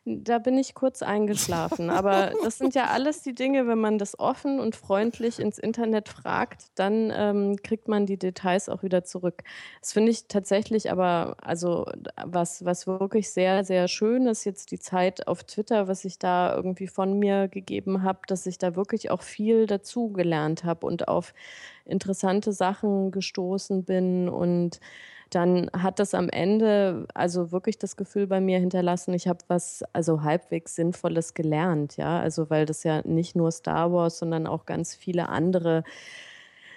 [0.06, 1.88] Da bin ich kurz eingeschlafen.
[1.88, 6.10] Aber das sind ja alles die Dinge, wenn man das offen und freundlich ins Internet
[6.10, 9.42] fragt, dann ähm, kriegt man die Details auch wieder zurück.
[9.80, 11.86] Das finde ich tatsächlich aber, also
[12.22, 16.54] was, was wirklich sehr, sehr schön ist, jetzt die Zeit auf Twitter, was ich da
[16.54, 21.08] irgendwie von mir gegeben habe, dass ich da wirklich auch viel dazu gelernt habe und
[21.08, 21.32] auf
[21.84, 24.80] interessante Sachen gestoßen bin und
[25.30, 29.82] dann hat das am Ende also wirklich das Gefühl bei mir hinterlassen, ich habe was
[29.92, 34.66] also halbwegs Sinnvolles gelernt, ja, also weil das ja nicht nur Star Wars, sondern auch
[34.66, 35.82] ganz viele andere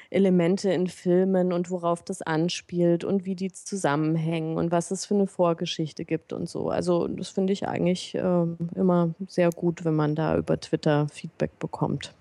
[0.09, 5.15] Elemente in Filmen und worauf das anspielt und wie die zusammenhängen und was es für
[5.15, 6.69] eine Vorgeschichte gibt und so.
[6.69, 11.59] Also das finde ich eigentlich äh, immer sehr gut, wenn man da über Twitter Feedback
[11.59, 12.13] bekommt.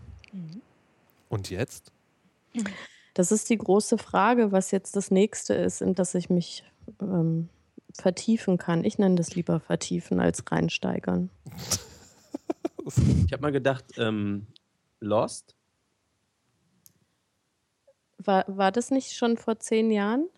[1.28, 1.92] Und jetzt?
[3.14, 6.64] Das ist die große Frage, was jetzt das nächste ist, in das ich mich
[7.00, 7.48] ähm,
[7.94, 8.84] vertiefen kann.
[8.84, 11.30] Ich nenne das lieber vertiefen als reinsteigern.
[13.26, 14.46] Ich habe mal gedacht, ähm,
[15.00, 15.54] Lost?
[18.18, 20.28] War, war das nicht schon vor zehn Jahren?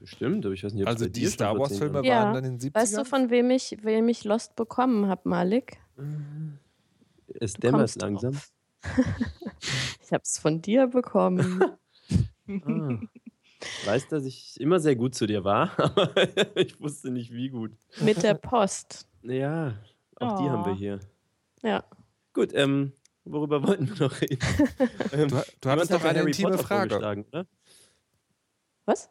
[0.00, 2.22] Bestimmt, aber ich weiß nicht, ob Also die Star vor Wars zehn Filme Jahren- Ja.
[2.24, 2.74] waren dann in den 70ern?
[2.82, 5.78] Weißt du, von wem ich, wem ich Lost bekommen habe, Malik?
[7.40, 8.32] Es Du dämmert langsam.
[8.32, 8.50] drauf.
[10.02, 11.62] Ich habe es von dir bekommen.
[12.46, 12.98] Ah.
[13.62, 16.14] Ich weiß, dass ich immer sehr gut zu dir war, aber
[16.56, 17.72] ich wusste nicht, wie gut.
[18.02, 19.08] Mit der Post.
[19.22, 19.78] Ja,
[20.16, 20.76] auch die haben wir Oh.
[20.76, 21.00] hier.
[21.62, 21.82] Ja.
[22.34, 22.92] Gut, ähm,
[23.24, 24.38] worüber wollten wir noch reden?
[25.12, 25.28] ähm,
[25.62, 26.96] Du, hattest hat doch eine Harry intime Potter Frage.
[26.98, 27.46] oder?
[28.84, 29.08] Was?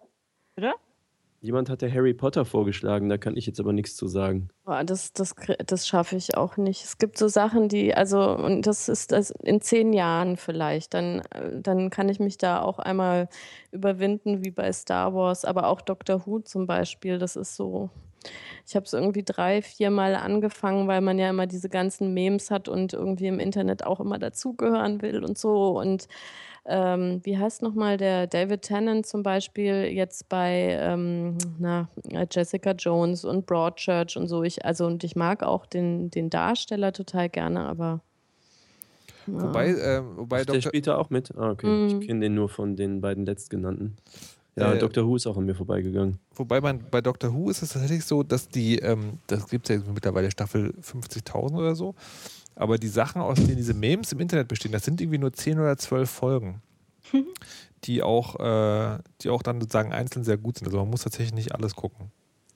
[1.44, 4.48] Jemand hat ja Harry Potter vorgeschlagen, da kann ich jetzt aber nichts zu sagen.
[4.64, 6.86] Boah, das, das, das schaffe ich auch nicht.
[6.86, 11.22] Es gibt so Sachen, die, also, und das ist das in zehn Jahren vielleicht, dann,
[11.54, 13.28] dann kann ich mich da auch einmal
[13.74, 17.90] überwinden, wie bei Star Wars, aber auch Doctor Who zum Beispiel, das ist so.
[18.66, 22.70] Ich habe es irgendwie drei, viermal angefangen, weil man ja immer diese ganzen Memes hat
[22.70, 25.78] und irgendwie im Internet auch immer dazugehören will und so.
[25.78, 26.08] Und
[26.66, 31.90] ähm, wie heißt nochmal der David Tennant zum Beispiel jetzt bei ähm, na,
[32.32, 34.44] Jessica Jones und Broadchurch und so.
[34.44, 38.02] Ich, also, und ich mag auch den, den Darsteller total gerne, aber.
[39.28, 39.34] ja.
[39.44, 40.70] Wobei, äh, wobei Ach, der Dr.
[40.70, 41.36] spielt da auch mit?
[41.38, 41.68] Ah, okay.
[41.68, 41.88] Mhm.
[41.88, 43.98] Ich kenne den nur von den beiden letztgenannten.
[44.56, 45.06] Ja, Äh, Dr.
[45.08, 46.20] Who ist auch an mir vorbeigegangen.
[46.36, 49.78] Wobei man bei Doctor Who ist es tatsächlich so, dass die, ähm, das gibt es
[49.78, 51.96] ja mittlerweile Staffel 50.000 oder so,
[52.56, 55.60] aber die Sachen, aus denen diese Memes im Internet bestehen, das sind irgendwie nur 10
[55.60, 56.62] oder 12 Folgen,
[57.84, 60.68] die auch, äh, die auch dann sozusagen einzeln sehr gut sind.
[60.68, 62.12] Also man muss tatsächlich nicht alles gucken.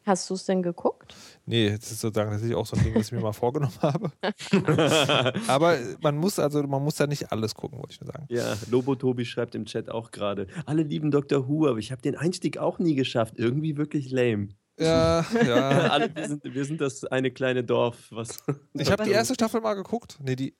[0.08, 1.14] Hast du es denn geguckt?
[1.46, 4.10] Nee, das ist sozusagen tatsächlich auch so ein Ding, was ich mir mal vorgenommen habe.
[5.50, 8.26] aber man muss also, man muss da nicht alles gucken, wollte ich nur sagen.
[8.30, 10.48] Ja, Lobo Tobi schreibt im Chat auch gerade.
[10.66, 11.50] Alle lieben Dr.
[11.50, 13.34] Who, aber ich habe den Einstieg auch nie geschafft.
[13.36, 14.48] Irgendwie wirklich lame.
[14.78, 15.70] Ja, ja.
[15.90, 18.44] Alle, wir, sind, wir sind das eine kleine Dorf, was.
[18.74, 20.18] Ich habe die erste Staffel mal geguckt.
[20.22, 20.54] Nee, die.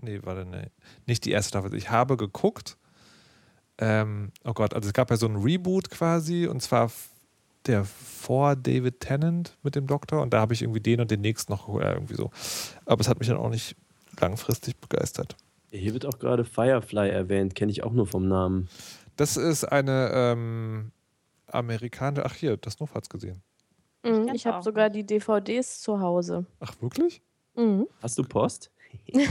[0.00, 0.66] Nee, warte, nee.
[1.06, 1.74] Nicht die erste Staffel.
[1.74, 2.76] Ich habe geguckt.
[3.78, 6.90] Ähm, oh Gott, also es gab ja so ein Reboot quasi und zwar
[7.66, 11.20] der vor David Tennant mit dem Doktor und da habe ich irgendwie den und den
[11.20, 12.30] nächsten noch äh, irgendwie so.
[12.84, 13.76] Aber es hat mich dann auch nicht
[14.20, 15.36] langfristig begeistert.
[15.70, 18.68] Hier wird auch gerade Firefly erwähnt, kenne ich auch nur vom Namen.
[19.16, 20.92] Das ist eine ähm,
[21.54, 22.24] amerikanische.
[22.26, 23.42] Ach, hier, das Nuff hat's gesehen.
[24.04, 26.46] Mhm, ich habe sogar die DVDs zu Hause.
[26.60, 27.22] Ach, wirklich?
[27.54, 27.86] Mhm.
[28.02, 28.70] Hast du Post?
[29.14, 29.26] Ich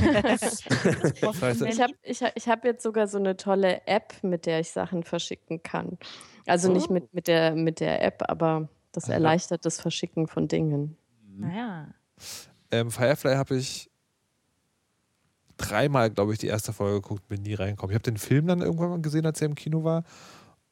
[1.82, 5.04] habe ich, hab- ich hab jetzt sogar so eine tolle App, mit der ich Sachen
[5.04, 5.98] verschicken kann.
[6.48, 6.94] Also nicht Oh.
[6.94, 9.14] mit, mit, der, mit der App, aber das Aha.
[9.14, 10.98] erleichtert das Verschicken von Dingen.
[11.38, 11.94] Naja.
[12.72, 13.92] Ähm, Firefly habe ich
[15.58, 17.92] dreimal, glaube ich, die erste Folge geguckt, bin nie reingekommen.
[17.92, 20.04] Ich habe den Film dann irgendwann mal gesehen, als er im Kino war.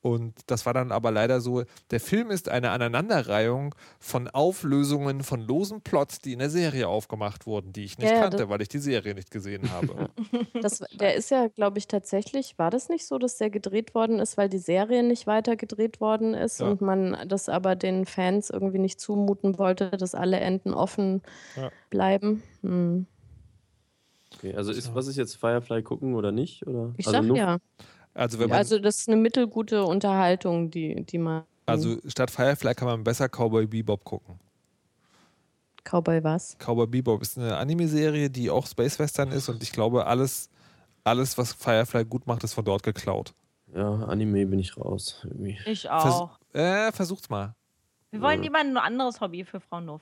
[0.02, 5.42] Und das war dann aber leider so, der Film ist eine Aneinanderreihung von Auflösungen von
[5.42, 8.70] losen Plots, die in der Serie aufgemacht wurden, die ich nicht Ja, kannte, weil ich
[8.70, 10.10] die Serie nicht gesehen habe.
[10.62, 14.20] Das, der ist ja, glaube ich, tatsächlich, war das nicht so, dass der gedreht worden
[14.20, 16.68] ist, weil die Serie nicht weiter gedreht worden ist Ja.
[16.70, 21.22] und man das aber den Fans irgendwie nicht zumuten wollte, dass alle Enden offen
[21.58, 21.72] Ja.
[21.90, 22.42] bleiben?
[22.62, 23.06] Hm.
[24.36, 26.66] Okay, also ist, was ist jetzt Firefly gucken oder nicht?
[26.68, 26.94] Oder?
[26.98, 27.58] Ich also sag nur- ja.
[28.20, 31.44] Also, wenn man, Also das ist eine mittelgute Unterhaltung, die, die man.
[31.66, 34.40] also statt Firefly kann man besser Cowboy Bebop gucken.
[35.84, 36.58] Cowboy was?
[36.60, 40.50] Cowboy Bebop ist eine Anime-Serie, die auch Space Western ist und ich glaube, alles,
[41.04, 43.34] alles, was Firefly gut macht, ist von dort geklaut.
[43.74, 45.22] Ja, Anime bin ich raus.
[45.24, 45.58] Irgendwie.
[45.66, 46.40] Ich Vers auch.
[46.54, 47.56] äh, versucht's mal.
[48.12, 50.02] Wir wollen lieber ein anderes Hobby für Frau Nuff.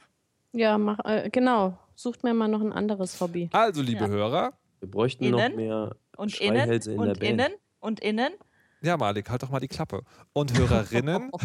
[0.53, 1.77] Ja, mach, äh, genau.
[1.93, 3.49] Sucht mir mal noch ein anderes Hobby.
[3.51, 4.07] Also, liebe Ja.
[4.07, 7.23] Hörer, Wir bräuchten Innen noch mehr Und innen in der und Band.
[7.23, 7.51] innen
[7.87, 8.33] und innen.
[8.81, 10.03] Ja, Malik, halt doch mal die Klappe.
[10.33, 11.31] Und Hörerinnen.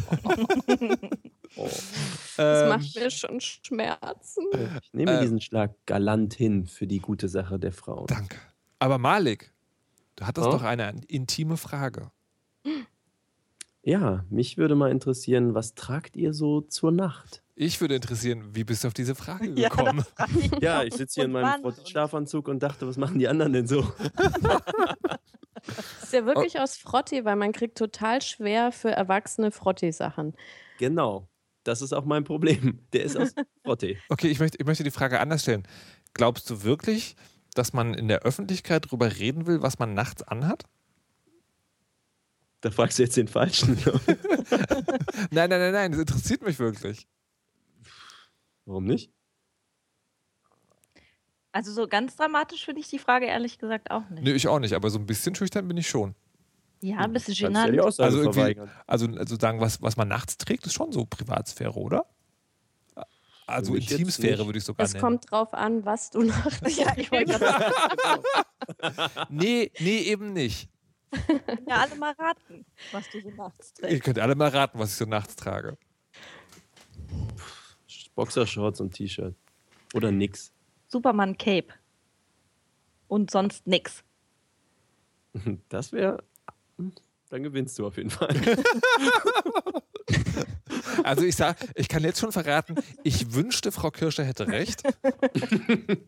[1.54, 1.68] Oh,
[2.38, 4.44] Das ähm, macht mir schon Schmerzen.
[4.82, 5.20] ich nehme Äh.
[5.20, 8.06] diesen Schlag galant hin für die gute Sache der Frauen.
[8.06, 8.38] danke.
[8.78, 9.52] Aber Malik,
[10.16, 10.52] du hattest Oh?
[10.52, 12.10] doch eine intime Frage.
[13.82, 17.42] Ja, mich würde mal interessieren, was tragt ihr so zur Nacht?
[17.54, 20.04] Ich würde interessieren, wie bist du auf diese Frage Ja, gekommen?
[20.16, 21.70] frag ich Ja, ich sitze hier in meinem?
[21.84, 23.82] Schlafanzug und dachte, was machen die anderen denn so?
[25.66, 30.34] Das ist ja wirklich aus Frotti, weil man kriegt total schwer für Erwachsene Frotti-Sachen.
[30.78, 31.28] Genau.
[31.64, 32.80] Das ist auch mein Problem.
[32.92, 33.96] Der ist aus Frotte.
[34.08, 35.62] Okay, ich möchte, ich möchte die Frage anders stellen.
[36.14, 37.16] Glaubst du wirklich,
[37.54, 40.64] dass man in der Öffentlichkeit darüber reden will, was man nachts anhat?
[42.60, 43.76] Da fragst du jetzt den Falschen.
[45.30, 47.08] Nein, nein, nein, nein, das interessiert mich wirklich.
[48.64, 49.10] Warum nicht?
[51.52, 54.24] Also so ganz dramatisch finde ich die Frage ehrlich gesagt auch nicht.
[54.24, 56.14] Nö, ich auch nicht, aber so ein bisschen schüchtern bin ich schon.
[56.80, 58.60] Ja, ein bisschen Kannst ja Also irgendwie-.
[58.86, 62.06] Also, also sagen, was, was man nachts trägt, ist schon so Privatsphäre, oder?
[63.46, 65.02] Also Intimsphäre würde ich sogar Es nennen.
[65.02, 67.72] kommt drauf an, was du nachts Ja, ich wollte gerade
[69.28, 70.68] Nee, nee, eben nicht.
[71.68, 74.04] ja alle mal raten, was du so nachts Ihr trägst.
[74.04, 75.76] könnt alle mal raten, was ich so nachts trage.
[78.14, 79.34] Boxershorts und T-Shirt.
[79.94, 80.51] Oder nix.
[80.92, 81.68] Superman Cape.
[83.08, 84.04] Und sonst nix.
[85.70, 86.22] Das wäre.
[87.30, 88.34] Dann gewinnst du auf jeden Fall.
[91.04, 94.82] Also ich sag, ich kann jetzt schon verraten, ich wünschte, Frau Kirscher hätte recht.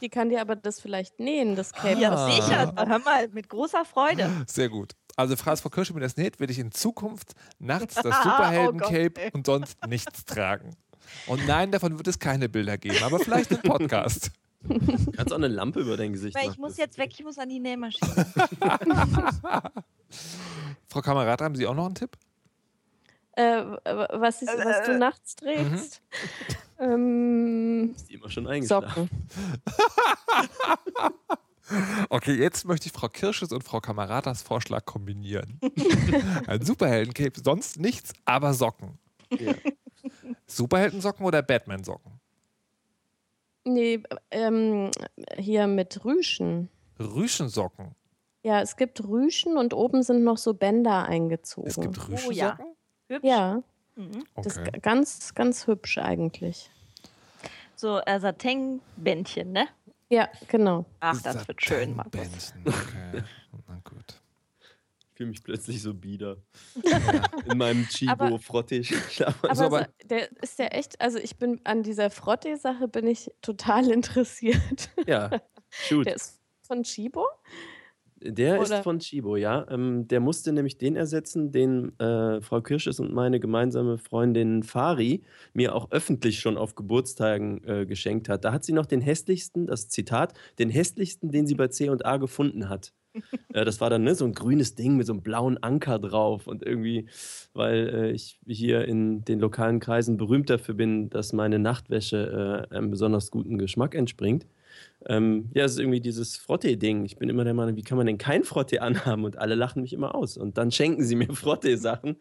[0.00, 1.98] Die kann dir aber das vielleicht nähen, das Cape.
[2.00, 2.30] Ja, Ah.
[2.30, 2.72] sicher.
[2.76, 4.30] Hör mal, mit großer Freude.
[4.46, 4.92] Sehr gut.
[5.16, 9.10] Also falls Frau Kirscher mir das näht, werde ich in Zukunft nachts das Oh Superhelden-Cape
[9.24, 9.34] Gott.
[9.34, 10.76] und sonst nichts tragen.
[11.26, 14.30] Und nein, davon wird es keine Bilder geben, aber vielleicht einen Podcast.
[14.62, 14.78] Du
[15.16, 16.54] kannst auch eine Lampe über dein Gesicht Weil machen.
[16.54, 18.26] ich muss jetzt weg, ich muss an die Nähmaschine.
[20.88, 22.16] Frau Kamerad, haben Sie auch noch einen Tipp?
[23.32, 26.02] Äh, was, ist, was du nachts trägst?
[26.80, 29.08] Ähm, Ist die immer schon eingeschlafen.
[29.08, 29.28] Socken.
[32.08, 35.60] Okay, jetzt möchte ich Frau Kirsches und Frau Kameradas Vorschlag kombinieren.
[36.46, 38.98] Ein Superhelden-Cape, sonst nichts, aber Socken.
[39.38, 39.52] Ja.
[40.46, 42.20] Superheldensocken oder Batman-Socken?
[43.64, 44.90] Nee, ähm,
[45.36, 46.68] hier mit Rüschen.
[46.98, 47.94] Rüschensocken.
[48.42, 51.68] Ja, es gibt Rüschen und oben sind noch so Bänder eingezogen.
[51.68, 52.34] Es gibt Oh Rüschensocken?
[52.38, 53.16] ja.
[53.16, 53.26] Hübsch.
[53.28, 53.62] Ja,
[53.96, 54.24] Mhm.
[54.36, 54.80] das ist Okay.
[54.80, 56.70] ganz, ganz hübsch eigentlich.
[57.74, 59.66] So äh, Satin-Bändchen, ne?
[60.08, 60.86] Ja, genau.
[61.00, 62.54] Ach, das wird schön, Markus.
[62.64, 63.22] Okay,
[65.18, 66.36] fühle mich plötzlich so bieder.
[67.50, 69.36] In meinem Aber- Chibo-Frotte-Schlaf.
[69.42, 73.28] Aber, Also, aber- der ist ja echt, also ich bin an dieser Frotte-Sache bin ich
[73.42, 74.90] total interessiert.
[75.06, 75.30] Ja,
[75.70, 76.06] shoot.
[76.06, 77.26] Der ist von Chibo?
[78.20, 79.66] Der Oder- ist von Chibo, ja.
[79.70, 85.22] Ähm, der musste nämlich den ersetzen, den äh, Frau Kirsches und meine gemeinsame Freundin Fari
[85.52, 88.44] mir auch öffentlich schon auf Geburtstagen äh, geschenkt hat.
[88.44, 92.68] Da hat sie noch den hässlichsten, das Zitat, den hässlichsten, den sie bei C&A gefunden
[92.68, 92.92] hat.
[93.52, 96.46] Äh, das war dann ne, so ein grünes Ding mit so einem blauen Anker drauf
[96.46, 97.06] und irgendwie,
[97.54, 102.74] weil äh, ich hier in den lokalen Kreisen berühmt dafür bin, dass meine Nachtwäsche äh,
[102.74, 104.46] einem besonders guten Geschmack entspringt.
[105.06, 107.04] Ähm, ja, es ist irgendwie dieses Frotte-Ding.
[107.04, 109.24] Ich bin immer der Meinung, wie kann man denn kein Frotte anhaben?
[109.24, 110.36] Und alle lachen mich immer aus.
[110.36, 112.16] Und dann schenken sie mir Frotte-Sachen.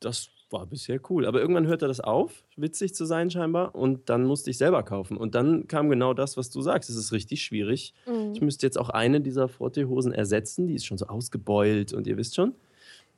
[0.00, 1.26] Das war bisher cool.
[1.26, 3.74] Aber irgendwann hörte das auf, witzig zu sein scheinbar.
[3.74, 5.16] Und dann musste ich selber kaufen.
[5.16, 6.88] Und dann kam genau das, was du sagst.
[6.90, 7.94] Es ist richtig schwierig.
[8.06, 8.32] Mhm.
[8.34, 10.66] Ich müsste jetzt auch eine dieser Frotte-Hosen ersetzen.
[10.68, 12.54] Die ist schon so ausgebeult und ihr wisst schon.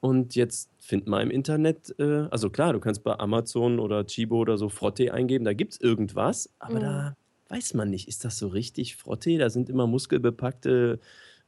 [0.01, 4.39] Und jetzt findet man im Internet, äh, also klar, du kannst bei Amazon oder Chibo
[4.39, 6.81] oder so Frotte eingeben, da gibt es irgendwas, aber Mhm.
[6.81, 7.17] da
[7.49, 9.37] weiß man nicht, ist das so richtig Frotte?
[9.39, 11.01] Da sind immer muskelbepackte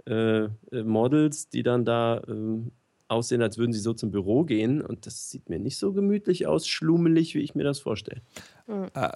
[0.06, 0.48] äh, äh,
[0.82, 2.62] Models, die dann da äh,
[3.10, 4.80] aussehen, als würden sie so zum Büro gehen.
[4.80, 8.22] Und das sieht mir nicht so gemütlich aus, schlummelig, wie ich mir das vorstelle.
[8.68, 9.10] Äh,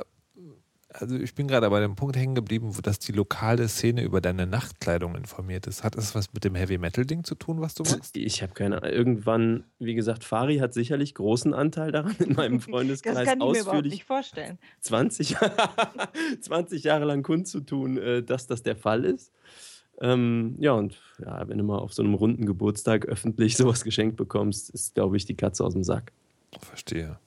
[0.94, 4.20] also ich bin gerade bei dem Punkt hängen geblieben, wo dass die lokale Szene über
[4.20, 5.82] deine Nachtkleidung informiert ist.
[5.82, 8.16] Hat das was mit dem Heavy Metal Ding zu tun, was du machst?
[8.24, 8.90] Ich habe keine Ahnung.
[8.90, 13.44] Irgendwann, wie gesagt, Fari hat sicherlich großen Anteil daran in meinem Das Freundeskreis kann ich
[13.44, 14.58] mir überhaupt ausführlich nicht vorstellen.
[14.80, 15.36] 20,
[16.40, 19.32] 20 Jahre lang kundzutun, äh, dass das der Fall ist.
[20.00, 24.16] Ähm, ja, und ja, wenn du mal auf so einem runden Geburtstag öffentlich sowas geschenkt
[24.16, 26.12] bekommst, ist, glaube ich, die Katze aus dem Sack.
[26.60, 27.18] Verstehe.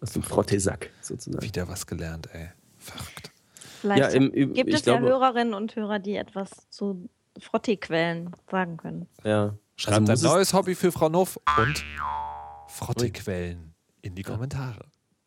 [0.00, 1.42] Aus dem Frotte-Sack sozusagen.
[1.44, 2.48] Wieder was gelernt, ey.
[2.78, 3.30] Verrückt.
[3.80, 7.08] Vielleicht Ja, im, im, gibt ich es glaube, ja Hörerinnen und Hörer, die etwas zu
[7.38, 9.06] Frotte-Quellen sagen können.
[9.24, 9.54] ja.
[9.76, 11.84] Schreibt Also ein neues Hobby für Frau Nuff und
[12.68, 14.86] Frottequellen in die Kommentare.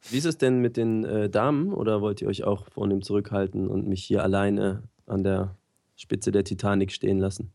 [0.10, 3.68] Wie ist es denn mit den äh, Damen oder wollt ihr euch auch vornehm zurückhalten
[3.68, 5.56] und mich hier alleine an der
[5.98, 7.52] Spitze der Titanic stehen lassen.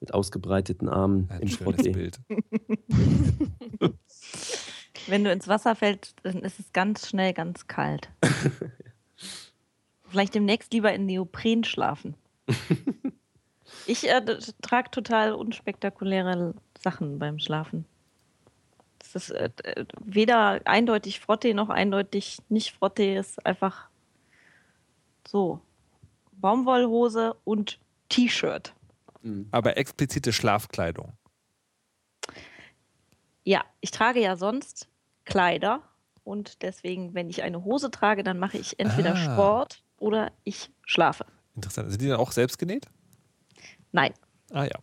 [0.00, 1.92] Mit ausgebreiteten Armen Ein im schönes Frotté.
[1.92, 2.20] Bild.
[5.06, 8.10] Wenn du ins Wasser fällst, dann ist es ganz schnell ganz kalt.
[10.08, 12.14] Vielleicht demnächst lieber in Neopren schlafen.
[13.86, 14.22] Ich äh,
[14.62, 17.84] trage total unspektakuläre Sachen beim Schlafen.
[18.98, 19.50] Das ist äh,
[20.04, 23.02] weder eindeutig Frotte noch eindeutig nicht Frotte.
[23.04, 23.88] ist einfach
[25.26, 25.60] so.
[26.40, 28.74] Baumwollhose und T-Shirt.
[29.22, 29.48] Mhm.
[29.50, 31.12] Aber explizite Schlafkleidung.
[33.44, 34.88] Ja, ich trage ja sonst
[35.24, 35.82] Kleider
[36.24, 39.16] und deswegen, wenn ich eine Hose trage, dann mache ich entweder Ah.
[39.16, 41.24] Sport oder ich schlafe.
[41.56, 41.90] Interessant.
[41.90, 42.86] Sind die dann auch selbst genäht?
[43.92, 44.12] Nein.
[44.52, 44.78] Ah ja.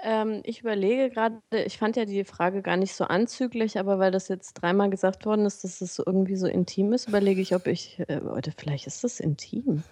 [0.00, 4.12] Ähm, ich überlege gerade, ich fand ja die Frage gar nicht so anzüglich, aber weil
[4.12, 7.54] das jetzt dreimal gesagt worden ist, dass es so irgendwie so intim ist, überlege ich,
[7.54, 9.82] ob ich, äh, oder vielleicht ist das intim.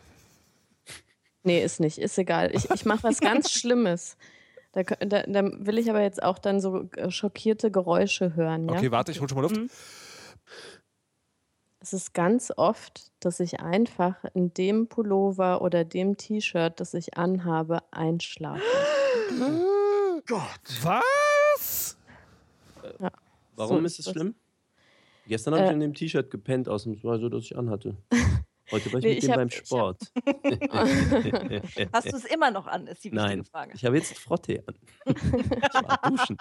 [1.43, 2.55] Nee, ist nicht, ist egal.
[2.55, 4.17] Ich, ich mache was ganz Schlimmes.
[4.73, 8.69] Da, da, da will ich aber jetzt auch dann so äh, schockierte Geräusche hören.
[8.69, 8.77] Ja?
[8.77, 9.57] Okay, warte, ich hol schon mal Luft.
[9.57, 9.71] Mhm.
[11.81, 17.17] Es ist ganz oft, dass ich einfach in dem Pullover oder dem T-Shirt, das ich
[17.17, 18.63] anhabe, einschlafe.
[20.29, 21.97] Was?
[23.57, 24.35] Warum So ist es schlimm?
[25.27, 25.75] Gestern habe ich Äh.
[25.75, 27.97] in dem T-Shirt gepennt, ausnahmsweise, das ich anhatte.
[28.73, 30.13] Heute war ich Nee, mit ich dem hab- beim ich hab- Sport.
[31.93, 33.73] Hast du es immer noch an, ist die wichtige Nein, Frage.
[33.75, 34.75] ich habe jetzt Frotte an.
[35.07, 36.37] ich war duschen.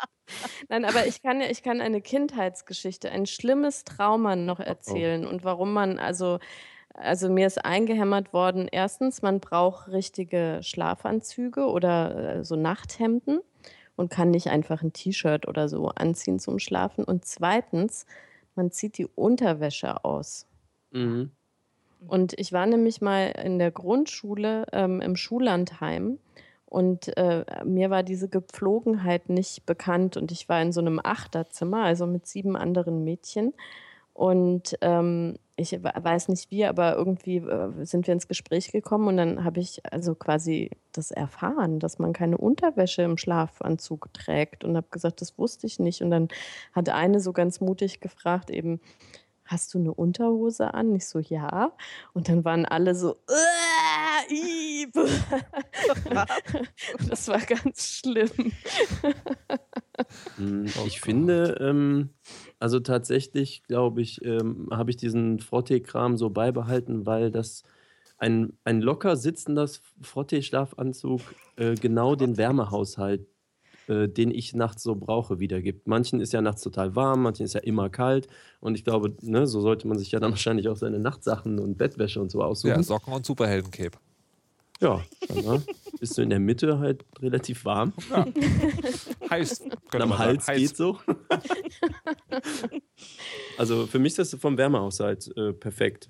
[0.70, 4.36] Nein, aber ich kann ja, ich kann eine Kindheitsgeschichte, ein schlimmes Trauma Oh.
[4.38, 6.40] noch erzählen und warum man, also,
[6.96, 13.42] also mir ist eingehämmert worden, erstens, man braucht richtige Schlafanzüge oder äh, so Nachthemden
[13.96, 17.04] und kann nicht einfach ein T-Shirt oder so anziehen zum Schlafen.
[17.04, 18.06] Und zweitens,
[18.56, 20.48] man zieht die Unterwäsche aus.
[20.92, 21.32] Mhm.
[22.08, 26.20] Und ich war nämlich mal in der Grundschule ähm, im Schullandheim
[26.66, 31.84] und äh, mir war diese Gepflogenheit nicht bekannt und ich war in so einem Achterzimmer,
[31.84, 33.54] also mit sieben anderen Mädchen.
[34.14, 39.08] Und ähm, ich we- weiß nicht wie, aber irgendwie äh, sind wir ins Gespräch gekommen
[39.08, 44.64] und dann habe ich also quasi das erfahren, dass man keine Unterwäsche im Schlafanzug trägt
[44.64, 46.02] und habe gesagt, das wusste ich nicht.
[46.02, 46.28] Und dann
[46.74, 48.80] hat eine so ganz mutig gefragt, eben,
[49.46, 50.94] hast du eine Unterhose an?
[50.96, 51.72] Ich so, ja.
[52.14, 53.18] Und dann waren alle so,
[57.10, 58.52] das war ganz schlimm.
[60.38, 62.10] Mm, Oh Ich finde, ähm,
[62.60, 67.64] also tatsächlich, glaube ich, ähm, habe ich diesen Frottee-Kram so beibehalten, weil das
[68.18, 69.70] ein, ein locker sitzender
[70.02, 71.22] Frottee-Schlafanzug
[71.58, 73.28] äh, genau den Wärmehaushalt,
[73.88, 75.88] äh, den ich nachts so brauche, wiedergibt.
[75.88, 78.28] Manchen ist ja nachts total warm, manchen ist ja immer kalt.
[78.60, 81.78] Und ich glaube, ne, so sollte man sich ja dann wahrscheinlich auch seine Nachtsachen und
[81.78, 82.84] Bettwäsche und so Ja, aussuchen.
[82.84, 83.98] Socken und Superheldencape.
[84.82, 85.62] Ja, scheinbar.
[86.00, 87.94] bist du in der Mitte halt relativ warm.
[89.30, 89.62] Heiß.
[89.92, 90.18] Am.
[90.18, 90.58] Hals Heiß.
[90.58, 91.00] geht so.
[93.58, 96.10] also für mich ist das vom Wärmehaushalt äh, perfekt.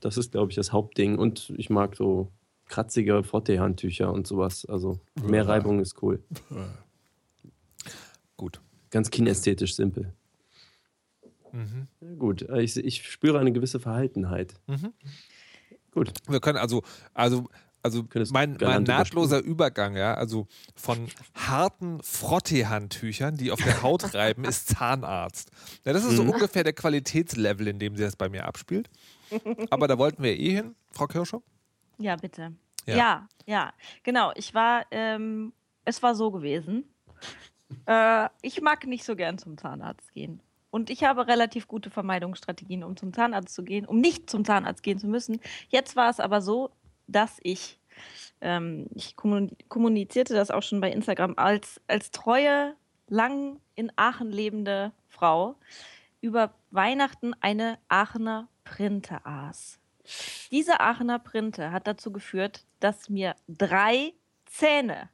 [0.00, 1.18] Das ist, glaube ich, das Hauptding.
[1.18, 2.30] Und ich mag so
[2.66, 4.64] kratzige Frottee-Handtücher und sowas.
[4.66, 5.48] Also mehr Ja.
[5.48, 6.22] Reibung ist cool.
[8.36, 8.60] Gut.
[8.90, 10.12] Ganz kinästhetisch simpel.
[11.52, 11.88] Mhm.
[12.18, 14.54] Gut, ich, ich spüre eine gewisse Verhaltenheit.
[14.66, 14.92] Mhm.
[15.92, 16.12] Gut.
[16.28, 16.82] Wir können also,
[17.14, 17.48] also,
[17.82, 24.44] also mein, mein nahtloser Übergang, ja, also von harten Frottee-Handtüchern, die auf der Haut reiben,
[24.44, 25.50] ist Zahnarzt.
[25.84, 26.30] Ja, das ist so Mhm.
[26.30, 28.90] ungefähr der Qualitätslevel, in dem sie das bei mir abspielt.
[29.70, 31.40] Aber da wollten wir eh hin, Frau Kirscher.
[31.98, 32.52] Ja, bitte.
[32.86, 32.96] Ja.
[32.96, 34.32] Ja, ja, genau.
[34.34, 35.52] Ich war, ähm,
[35.84, 36.84] es war so gewesen.
[37.86, 40.40] Äh, ich mag nicht so gern zum Zahnarzt gehen.
[40.70, 44.82] Und ich habe relativ gute Vermeidungsstrategien, um zum Zahnarzt zu gehen, um nicht zum Zahnarzt
[44.82, 45.40] gehen zu müssen.
[45.68, 46.70] Jetzt war es aber so,
[47.08, 47.78] dass ich,
[48.40, 52.76] ähm, ich kommun- kommunizierte das auch schon bei Instagram, als, als treue,
[53.08, 55.56] lang in Aachen lebende Frau
[56.20, 59.78] über Weihnachten eine Aachener Printe aß.
[60.50, 64.12] Diese Aachener Printe hat dazu geführt, dass mir drei
[64.46, 65.08] Zähne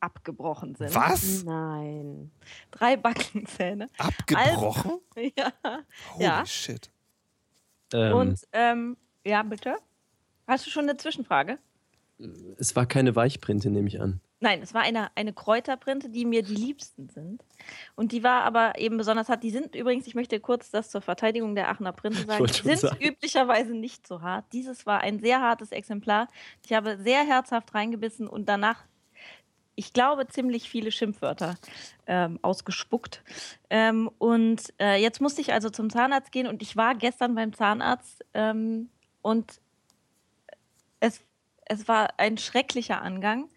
[0.00, 0.94] abgebrochen sind.
[0.94, 1.42] Was?
[1.44, 2.30] Nein.
[2.70, 3.88] Drei Backenzähne.
[3.98, 5.00] Abgebrochen?
[5.36, 5.52] Ja.
[6.14, 6.46] Holy ja.
[6.46, 6.90] shit.
[7.92, 9.76] Ähm, Und ähm, ja, bitte.
[10.48, 11.58] Hast du schon eine Zwischenfrage?
[12.58, 14.20] es war keine Weichprinte, nehme ich an.
[14.40, 17.44] Nein, es war eine, eine Kräuterprinte, die mir die liebsten sind.
[17.96, 19.42] Und die war aber eben besonders hart.
[19.42, 22.78] Die sind übrigens, ich möchte kurz das zur Verteidigung der Aachener Printe sagen, die sind
[22.78, 23.04] sagen.
[23.04, 24.44] üblicherweise nicht so hart.
[24.52, 26.28] Dieses war ein sehr hartes Exemplar.
[26.64, 28.84] Ich habe sehr herzhaft reingebissen und danach,
[29.74, 31.56] ich glaube, ziemlich viele Schimpfwörter
[32.06, 33.22] ähm, ausgespuckt.
[33.70, 37.52] Ähm, und äh, jetzt musste ich also zum Zahnarzt gehen und ich war gestern beim
[37.52, 38.88] Zahnarzt ähm,
[39.22, 39.60] und
[41.68, 43.48] es, war ein schrecklicher Angang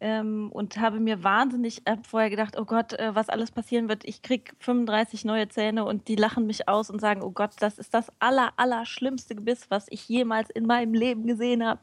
[0.00, 4.04] ähm, und habe mir wahnsinnig äh, vorher gedacht, oh Gott, äh, was alles passieren wird.
[4.04, 7.78] Ich kriege 35 neue Zähne und die lachen mich aus und sagen, oh Gott, das
[7.78, 11.80] ist das aller, aller schlimmste Gebiss, was ich jemals in meinem Leben gesehen habe.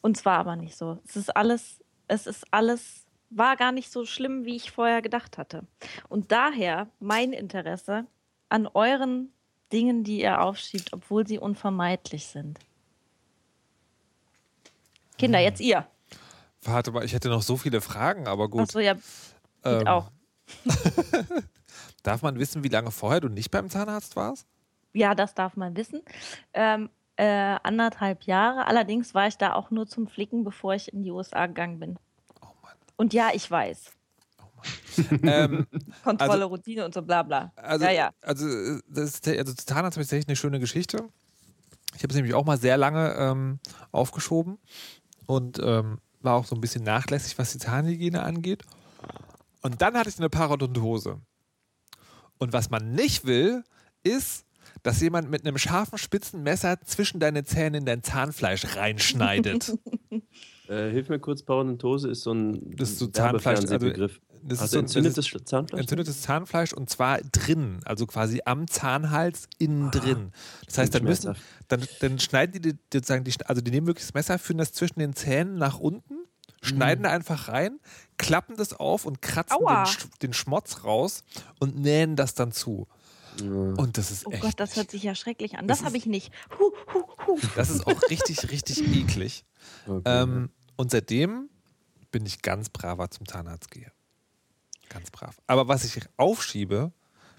[0.00, 0.98] Und zwar aber nicht so.
[1.06, 5.38] Es ist alles, es ist alles, war gar nicht so schlimm, wie ich vorher gedacht
[5.38, 5.62] hatte.
[6.08, 8.06] Und daher mein Interesse
[8.48, 9.32] an euren
[9.72, 12.58] Dingen, die ihr aufschiebt, obwohl sie unvermeidlich sind.
[15.18, 15.86] Kinder, jetzt ihr.
[16.62, 18.62] Warte mal, ich hätte noch so viele Fragen, aber gut.
[18.62, 18.94] Achso, ja,
[19.64, 20.10] Ähm, auch.
[22.02, 24.46] Darf man wissen, wie lange vorher du nicht beim Zahnarzt warst?
[24.92, 26.02] Ja, das darf man wissen.
[26.54, 28.66] Ähm, äh, anderthalb Jahre.
[28.66, 31.98] Allerdings war ich da auch nur zum Flicken, bevor ich in die USA gegangen bin.
[32.42, 32.76] Oh Mann.
[32.96, 33.92] Und ja, ich weiß.
[35.22, 35.66] ähm,
[36.04, 37.52] Kontrolle, Also- Routine und so bla bla.
[37.56, 38.10] also, ja, ja.
[38.22, 38.46] also,
[38.88, 41.08] das ist, also Zahnarzt ist tatsächlich eine schöne Geschichte.
[41.94, 43.58] Ich habe es nämlich auch mal sehr lange ähm,
[43.92, 44.58] aufgeschoben
[45.26, 48.62] und ähm, war auch so ein bisschen nachlässig, was die Zahnhygiene angeht.
[49.62, 51.20] Und dann hatte ich eine Parodontose.
[52.38, 53.64] Und was man nicht will,
[54.02, 54.44] ist,
[54.82, 59.72] dass jemand mit einem scharfen, spitzen Messer zwischen deine Zähne in dein Zahnfleisch reinschneidet.
[60.68, 64.20] Äh, hilf mir kurz, Parodontose ist so ein Das ist so Zahnfleisch, also- Werbefernsehabegriff.
[64.48, 65.80] Das Also so- das entzündetes ist Zahnfleisch?
[65.80, 70.32] entzündetes Zahnfleisch und zwar drin, also quasi am Zahnhals innen drin.
[70.66, 71.34] Das heißt, dann müssen,
[71.68, 74.72] dann, dann schneiden die, die sozusagen die, also die nehmen wirklich das Messer, führen das
[74.72, 76.14] zwischen den Zähnen nach unten,
[76.62, 77.78] schneiden da einfach rein,
[78.18, 81.22] klappen das auf und kratzen den, Sch- den Schmotz raus
[81.58, 82.86] und nähen das dann zu.
[83.40, 85.68] Und das ist Oh echt, Gott, das hört sich ja schrecklich an.
[85.68, 86.32] Das Das habe ist- ich nicht.
[86.58, 87.38] Huh, huh, huh.
[87.54, 89.44] das ist auch richtig, richtig eklig.
[89.86, 90.00] Okay.
[90.06, 91.50] Ähm, und seitdem
[92.10, 93.92] bin ich ganz braver zum Zahnarzt gehe.
[94.88, 95.36] Ganz brav.
[95.46, 96.92] Aber was ich aufschiebe,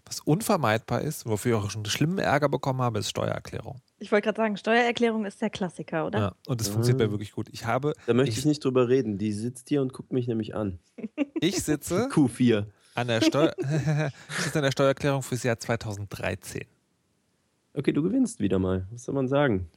[0.06, 3.82] was unvermeidbar ist, wofür ich auch schon schlimmen Ärger bekommen habe, ist Steuererklärung.
[4.00, 6.20] Ich wollte gerade sagen, Steuererklärung ist der Klassiker, oder?
[6.20, 7.50] Ja, und das funktioniert bei mir wirklich gut.
[7.52, 9.18] Ich habe, da möchte ich, ich, nicht drüber reden.
[9.18, 10.80] Die sitzt hier und guckt mich nämlich an.
[11.40, 12.66] ich sitze Q4.
[12.96, 13.54] an der, Steuer,
[14.30, 16.66] ich sitze an der Steuererklärung fürs Jahr 2013.
[17.74, 18.88] Okay, du gewinnst wieder mal.
[18.92, 19.70] Was soll man sagen?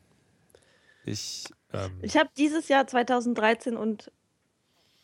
[1.04, 4.12] Ich, ähm, Ich habe dieses Jahr 2013 und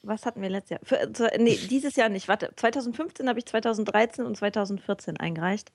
[0.06, 0.80] was hatten wir letztes Jahr?
[0.82, 2.28] Für, äh, nee, dieses Jahr nicht.
[2.28, 5.72] Warte, 2015 habe ich 2013 und 2014 eingereicht.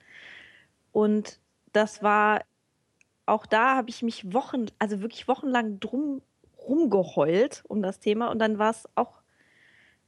[0.91, 1.39] Und
[1.73, 2.41] das war,
[3.25, 6.21] auch da habe ich mich Wochen, also wirklich wochenlang drum
[6.67, 8.29] rumgeheult um das Thema.
[8.29, 9.21] Und dann war es auch,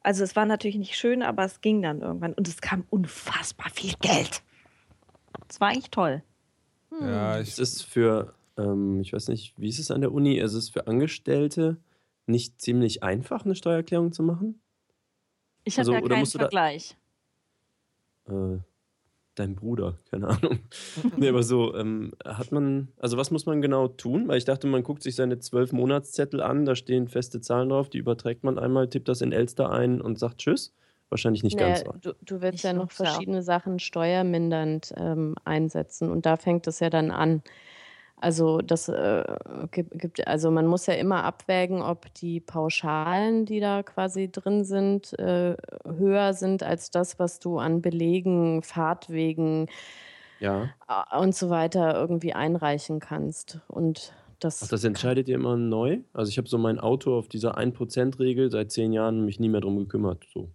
[0.02, 2.34] also es war natürlich nicht schön, aber es ging dann irgendwann.
[2.34, 4.44] Und es kam unfassbar viel Geld.
[5.50, 6.24] Es war eigentlich toll.
[7.00, 10.38] ja, Es ist für, ähm, ich weiß nicht, wie ist es an der Uni?
[10.40, 11.78] Es ist für Angestellte
[12.26, 14.62] nicht ziemlich einfach, eine Steuererklärung zu machen?
[15.64, 16.96] Ich habe Also, ja oder keinen musst du da- Vergleich.
[18.28, 18.60] Äh,
[19.36, 20.60] dein Bruder, keine Ahnung.
[21.18, 24.28] nee, aber so, ähm, hat man, also was muss man genau tun?
[24.28, 27.90] Weil ich dachte, man guckt sich seine zwölf Monatszettel an, da stehen feste Zahlen drauf,
[27.90, 30.74] die überträgt man einmal, tippt das in Elster ein und sagt Tschüss.
[31.10, 31.84] Wahrscheinlich nicht ganz.
[31.84, 33.10] Naja, du, du willst Ich ja noch glaub's ja auch.
[33.12, 37.44] verschiedene Sachen steuermindernd ähm, einsetzen und da fängt es ja dann an.
[38.24, 39.22] Also das äh,
[39.72, 44.64] gibt, gibt, also man muss ja immer abwägen, ob die Pauschalen, die da quasi drin
[44.64, 49.68] sind, äh, höher sind als das, was du an Belegen, Fahrtwegen
[50.40, 50.70] Ja.
[50.88, 53.60] äh, und so weiter irgendwie einreichen kannst.
[53.68, 56.00] Und das, Ach, das entscheidet ihr immer neu?
[56.14, 59.60] Also ich habe so mein Auto auf dieser 1%-Regel seit zehn Jahren mich nie mehr
[59.62, 60.24] drum gekümmert.
[60.34, 60.50] So.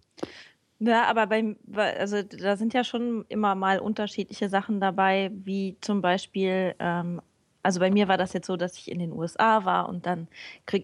[0.79, 1.55] Ja, aber bei-
[1.99, 7.21] also da sind ja schon immer mal unterschiedliche Sachen dabei, wie zum Beispiel, ähm,
[7.63, 10.27] also bei mir war das jetzt so, dass ich in den USA war und dann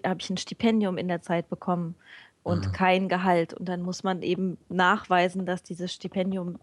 [0.06, 1.96] habe ich ein Stipendium in der Zeit bekommen
[2.44, 2.72] und Ah.
[2.72, 3.54] kein Gehalt.
[3.54, 6.60] Und dann muss man eben nachweisen, dass dieses Stipendium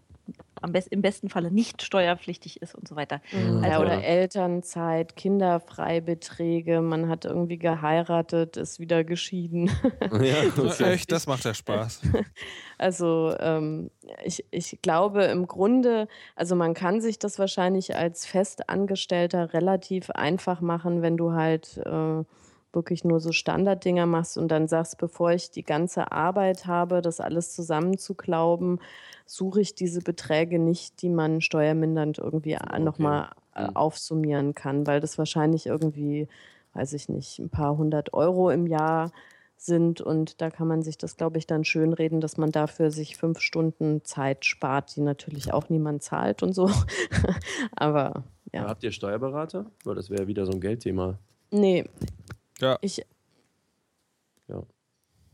[0.71, 3.21] best, im besten Falle nicht steuerpflichtig ist und so weiter.
[3.31, 3.63] Mhm.
[3.63, 9.69] Ja, Also- oder Elternzeit, Kinderfreibeträge, man hat irgendwie geheiratet, ist wieder geschieden.
[10.21, 10.93] ja, okay.
[10.93, 12.01] echt, das macht ja Spaß.
[12.79, 13.91] Also ähm,
[14.25, 20.59] ich, ich glaube im Grunde, also man kann sich das wahrscheinlich als Festangestellter relativ einfach
[20.59, 22.23] machen, wenn du halt äh,
[22.73, 27.19] wirklich nur so Standarddinger machst und dann sagst, bevor ich die ganze Arbeit habe, das
[27.19, 28.79] alles zusammenzuklauben,
[29.25, 32.79] suche ich diese Beträge nicht, die man steuermindernd irgendwie Okay.
[32.79, 36.27] nochmal äh, aufsummieren kann, weil das wahrscheinlich irgendwie,
[36.73, 39.11] weiß ich nicht, ein paar hundert Euro im Jahr
[39.55, 43.15] sind und da kann man sich das, glaube ich, dann schönreden, dass man dafür sich
[43.15, 46.69] fünf Stunden Zeit spart, die natürlich auch niemand zahlt und so.
[47.75, 49.65] Aber ja, Habt ihr Steuerberater?
[49.85, 51.17] Weil das wäre wieder so ein Geldthema.
[51.51, 51.85] nee,
[52.63, 52.77] Ja.
[52.81, 53.05] ich,
[54.47, 54.63] Ja,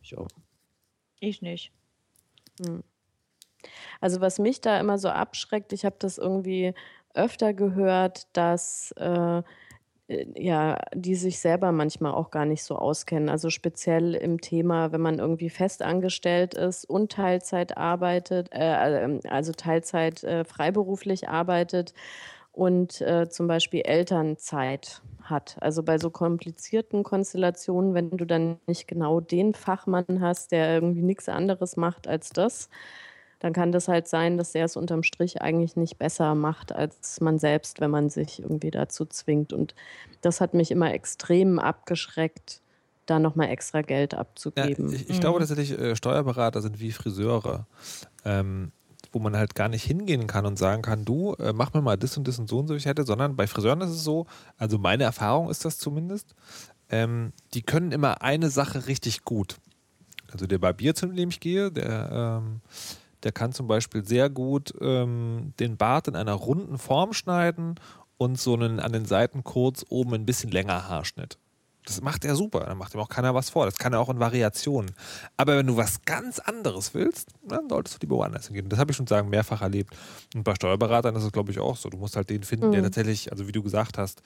[0.01, 0.27] ich auch.
[1.19, 1.71] Ich nicht.
[2.59, 2.84] Hm.
[4.01, 6.73] Also was mich da immer so abschreckt, ich habe das irgendwie
[7.13, 9.43] öfter gehört, dass äh,
[10.07, 13.30] äh, ja, die sich selber manchmal auch gar nicht so auskennen.
[13.30, 19.51] Also speziell im Thema, wenn man irgendwie festangestellt ist und Teilzeit arbeitet, äh, ähm, also
[19.53, 21.93] Teilzeit äh, freiberuflich arbeitet
[22.60, 25.55] und äh, zum Beispiel Elternzeit hat.
[25.62, 31.01] Also bei so komplizierten Konstellationen, wenn du dann nicht genau den Fachmann hast, der irgendwie
[31.01, 32.70] nichts anderes macht als das,
[33.39, 37.22] dann kann das halt sein, dass der es unterm Strich eigentlich nicht besser macht als
[37.22, 39.53] man selbst, wenn man sich irgendwie dazu zwingt.
[39.53, 39.74] Und
[40.20, 42.62] das hat mich immer extrem abgeschreckt,
[43.05, 44.89] da nochmal extra Geld abzugeben.
[44.89, 45.22] Ja, ich, ich mhm.
[45.22, 47.66] glaube tatsächlich, Steuerberater sind wie Friseure.
[48.26, 48.74] Ähm,
[49.12, 51.97] wo man halt gar nicht hingehen kann und sagen kann, du, äh, mach mir mal
[51.97, 54.28] das und das und so und so, ich hätte, sondern bei Friseuren ist es so,
[54.57, 56.36] also meine Erfahrung ist das zumindest,
[56.89, 59.57] ähm, die können immer eine Sache richtig gut.
[60.32, 62.62] Also der Barbier, zu dem ich gehe, der ähm,
[63.24, 67.76] der kann zum Beispiel sehr gut ähm, den Bart in einer runden Form schneiden
[68.18, 71.38] und so einen an den Seiten kurz oben ein bisschen länger Haarschnitt.
[71.89, 73.65] Das macht er super, da macht ihm auch keiner was vor.
[73.65, 74.91] Das kann er auch in Variationen.
[75.37, 78.69] Aber wenn du was ganz anderes willst, dann solltest du lieber woanders hingehen.
[78.69, 79.95] Das habe ich schon sagen mehrfach erlebt.
[80.35, 81.89] Und bei Steuerberatern ist es, glaube ich, auch so.
[81.89, 82.73] Du musst halt den finden, mhm.
[82.73, 84.21] der tatsächlich, also wie du gesagt hast.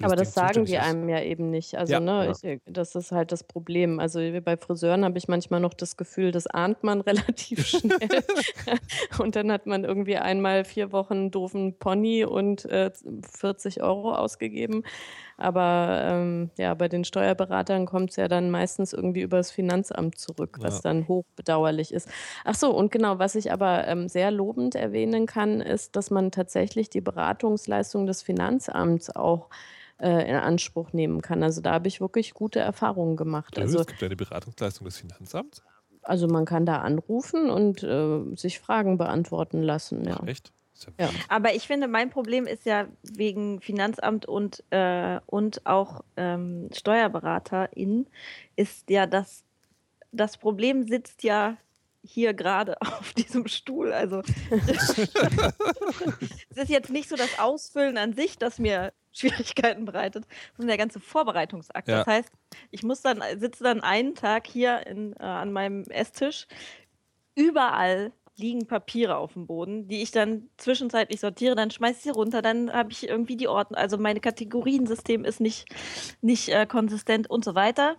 [0.00, 1.76] Aber das, das sagen die einem ja eben nicht.
[1.76, 2.00] Also, ja.
[2.00, 4.00] ne, ich, das ist halt das Problem.
[4.00, 8.24] Also bei Friseuren habe ich manchmal noch das Gefühl, das ahnt man relativ schnell.
[9.18, 12.90] und dann hat man irgendwie einmal vier Wochen doofen Pony und äh,
[13.36, 14.84] 40 Euro ausgegeben.
[15.36, 20.58] Aber ähm, ja, bei den Steuerberatern kommt es ja dann meistens irgendwie übers Finanzamt zurück,
[20.60, 20.80] was ja.
[20.82, 22.08] dann hochbedauerlich ist.
[22.44, 26.30] Ach so, und genau, was ich aber ähm, sehr lobend erwähnen kann, ist, dass man
[26.30, 29.48] tatsächlich die Beratungsleistung des Finanzamts auch
[29.98, 31.42] äh, in Anspruch nehmen kann.
[31.42, 33.58] Also da habe ich wirklich gute Erfahrungen gemacht.
[33.58, 35.62] Also, es gibt ja eine Beratungsleistung des Finanzamts.
[36.02, 40.04] Also man kann da anrufen und äh, sich Fragen beantworten lassen.
[40.04, 40.18] Ja.
[40.20, 40.52] Ach, echt?
[40.98, 41.10] Ja.
[41.28, 48.06] Aber ich finde, mein Problem ist ja wegen Finanzamt und, äh, und auch ähm, SteuerberaterInnen,
[48.56, 49.44] ist ja, dass
[50.12, 51.56] das Problem sitzt ja
[52.04, 53.92] hier gerade auf diesem Stuhl.
[53.92, 54.98] Also es
[56.56, 60.26] ist jetzt nicht so das Ausfüllen an sich, das mir Schwierigkeiten bereitet,
[60.56, 61.88] sondern der ganze Vorbereitungsakt.
[61.88, 61.98] Ja.
[61.98, 62.32] Das heißt,
[62.70, 66.46] ich muss dann, sitze dann einen Tag hier in, äh, an meinem Esstisch,
[67.34, 72.10] überall liegen Papiere auf dem Boden, die ich dann zwischenzeitlich sortiere, dann schmeiße ich sie
[72.10, 75.66] runter, dann habe ich irgendwie die Ordnung, also mein Kategoriensystem ist nicht,
[76.20, 77.96] nicht äh, konsistent und so weiter.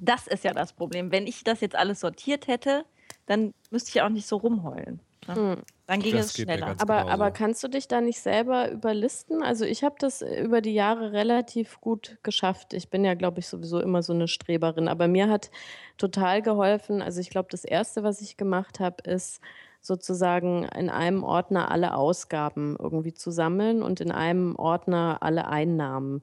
[0.00, 1.10] Das ist ja das Problem.
[1.10, 2.84] Wenn ich das jetzt alles sortiert hätte,
[3.26, 5.00] dann müsste ich auch nicht so rumheulen.
[5.26, 5.34] Ne?
[5.34, 5.62] Hm.
[5.86, 6.74] Dann ging das es schneller.
[6.78, 9.42] Aber, aber kannst du dich da nicht selber überlisten?
[9.42, 12.72] Also ich habe das über die Jahre relativ gut geschafft.
[12.72, 14.88] Ich bin ja, glaube ich, sowieso immer so eine Streberin.
[14.88, 15.50] Aber mir hat
[15.96, 17.02] total geholfen.
[17.02, 19.40] Also ich glaube, das Erste, was ich gemacht habe, ist
[19.80, 26.22] sozusagen in einem Ordner alle Ausgaben irgendwie zu sammeln und in einem Ordner alle Einnahmen.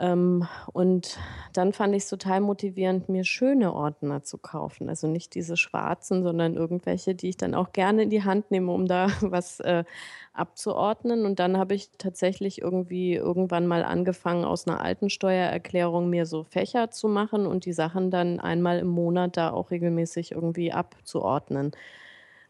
[0.00, 1.18] Ähm, und
[1.52, 4.88] dann fand ich es total motivierend, mir schöne Ordner zu kaufen.
[4.88, 8.72] Also nicht diese schwarzen, sondern irgendwelche, die ich dann auch gerne in die Hand nehme,
[8.72, 9.84] um da was äh,
[10.32, 11.26] abzuordnen.
[11.26, 16.44] Und dann habe ich tatsächlich irgendwie irgendwann mal angefangen, aus einer alten Steuererklärung mir so
[16.44, 21.72] Fächer zu machen und die Sachen dann einmal im Monat da auch regelmäßig irgendwie abzuordnen.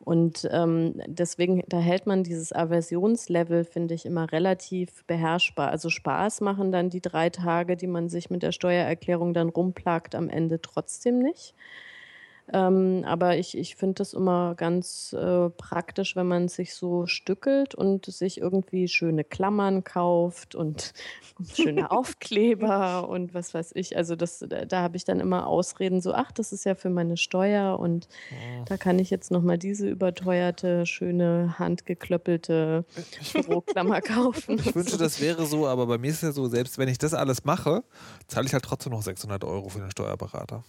[0.03, 5.71] Und ähm, deswegen, da hält man dieses Aversionslevel, finde ich, immer relativ beherrschbar.
[5.71, 10.15] Also Spaß machen dann die drei Tage, die man sich mit der Steuererklärung dann rumplagt,
[10.15, 11.55] am Ende trotzdem nicht.
[12.53, 17.75] Ähm, aber ich, ich finde das immer ganz äh, praktisch, wenn man sich so stückelt
[17.75, 20.93] und sich irgendwie schöne Klammern kauft und,
[21.55, 23.97] schöne Aufkleber und was weiß ich.
[23.97, 26.91] Also das, da, da habe ich dann immer Ausreden, so, ach, das ist ja für
[26.91, 28.65] meine Steuer und oh.
[28.67, 32.85] da kann ich jetzt nochmal diese überteuerte, schöne, handgeklöppelte
[33.33, 34.59] Büroklammer kaufen.
[34.59, 34.99] Ich wünsche, so.
[34.99, 37.45] das wäre so, aber bei mir ist es ja so, selbst wenn ich das alles
[37.45, 37.85] mache,
[38.27, 40.65] zahle ich halt trotzdem noch 600 Euro für den Steuerberater.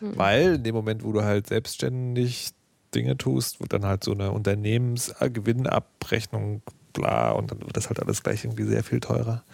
[0.00, 0.16] Mhm.
[0.16, 2.50] Weil in dem Moment, wo du halt selbstständig
[2.94, 6.62] Dinge tust, wird dann halt so eine Unternehmensgewinnabrechnung
[6.92, 9.44] bla und dann wird das halt alles gleich irgendwie sehr viel teurer.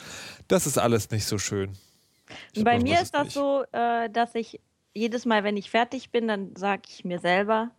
[0.48, 1.72] Das ist alles nicht so schön.
[2.52, 3.34] Ich Bei mir ist das nicht.
[3.34, 4.60] so, äh, dass ich
[4.94, 7.70] jedes Mal, wenn ich fertig bin, dann sage ich mir selber,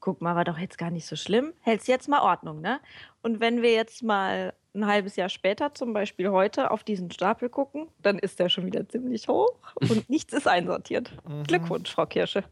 [0.00, 2.80] guck mal, war doch jetzt gar nicht so schlimm, hältst jetzt mal Ordnung, ne?
[3.22, 7.48] Und wenn wir jetzt mal ein halbes Jahr später, zum Beispiel heute, auf diesen Stapel
[7.48, 11.12] gucken, dann ist der schon wieder ziemlich hoch und nichts ist einsortiert.
[11.28, 11.44] Mhm.
[11.44, 12.44] Glückwunsch, Frau Kirsche.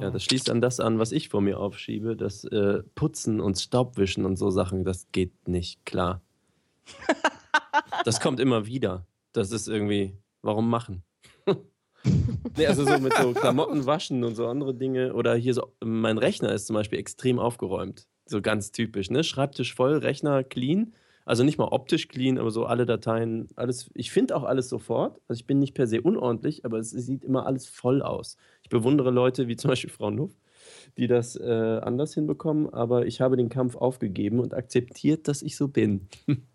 [0.00, 2.16] Ja, das schließt an das an, was ich vor mir aufschiebe.
[2.16, 6.22] Das äh, Putzen und Staubwischen und so Sachen, das geht nicht klar.
[8.04, 9.06] das kommt immer wieder.
[9.32, 11.02] Das ist irgendwie, warum machen?
[12.56, 15.14] nee, also so mit so Klamotten waschen und so andere Dinge.
[15.14, 18.06] Oder hier so, mein Rechner ist zum Beispiel extrem aufgeräumt.
[18.26, 19.24] So ganz typisch, ne?
[19.24, 20.94] Schreibtisch voll, Rechner clean
[21.26, 23.90] Also nicht mal optisch clean, aber so alle Dateien, alles.
[23.94, 25.20] Ich finde auch alles sofort.
[25.28, 28.36] Also ich bin nicht per se unordentlich, aber es sieht immer alles voll aus.
[28.62, 30.32] Ich bewundere Leute wie zum Beispiel Frau Nuff,
[30.96, 35.56] die das äh, anders hinbekommen, aber ich habe den Kampf aufgegeben und akzeptiert, dass ich
[35.56, 36.08] so bin.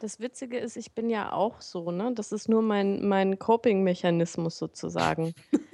[0.00, 2.12] Das Witzige ist, ich bin ja auch so, ne?
[2.14, 5.34] Das ist nur mein, mein Coping-Mechanismus sozusagen.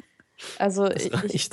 [0.58, 1.50] Also Das ich,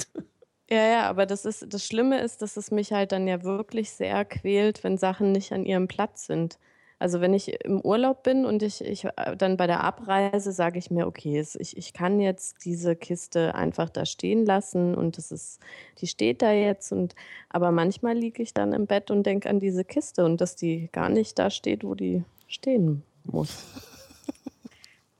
[0.70, 3.92] ja, ja, aber das ist, das Schlimme ist, dass es mich halt dann ja wirklich
[3.92, 6.58] sehr quält, wenn Sachen nicht an ihrem Platz sind.
[7.00, 10.80] Also wenn ich im Urlaub bin und ich, ich äh, dann bei der Abreise sage
[10.80, 15.32] ich mir, okay, ich, ich kann jetzt diese Kiste einfach da stehen lassen und das
[15.32, 15.60] ist,
[16.00, 17.14] die steht da jetzt und
[17.50, 20.90] aber manchmal liege ich dann im Bett und denke an diese Kiste und dass die
[20.92, 23.64] gar nicht da steht, wo die stehen muss.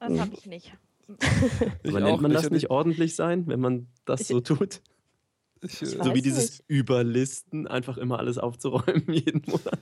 [0.00, 0.72] Das habe ich nicht.
[1.82, 4.40] Ich Aber auch nennt man das und nicht ordentlich sein, wenn man das Ich- so
[4.40, 4.80] tut?
[5.62, 6.64] Ich, Ich äh, So wie dieses nicht.
[6.68, 9.80] Überlisten, einfach immer alles aufzuräumen jeden Monat.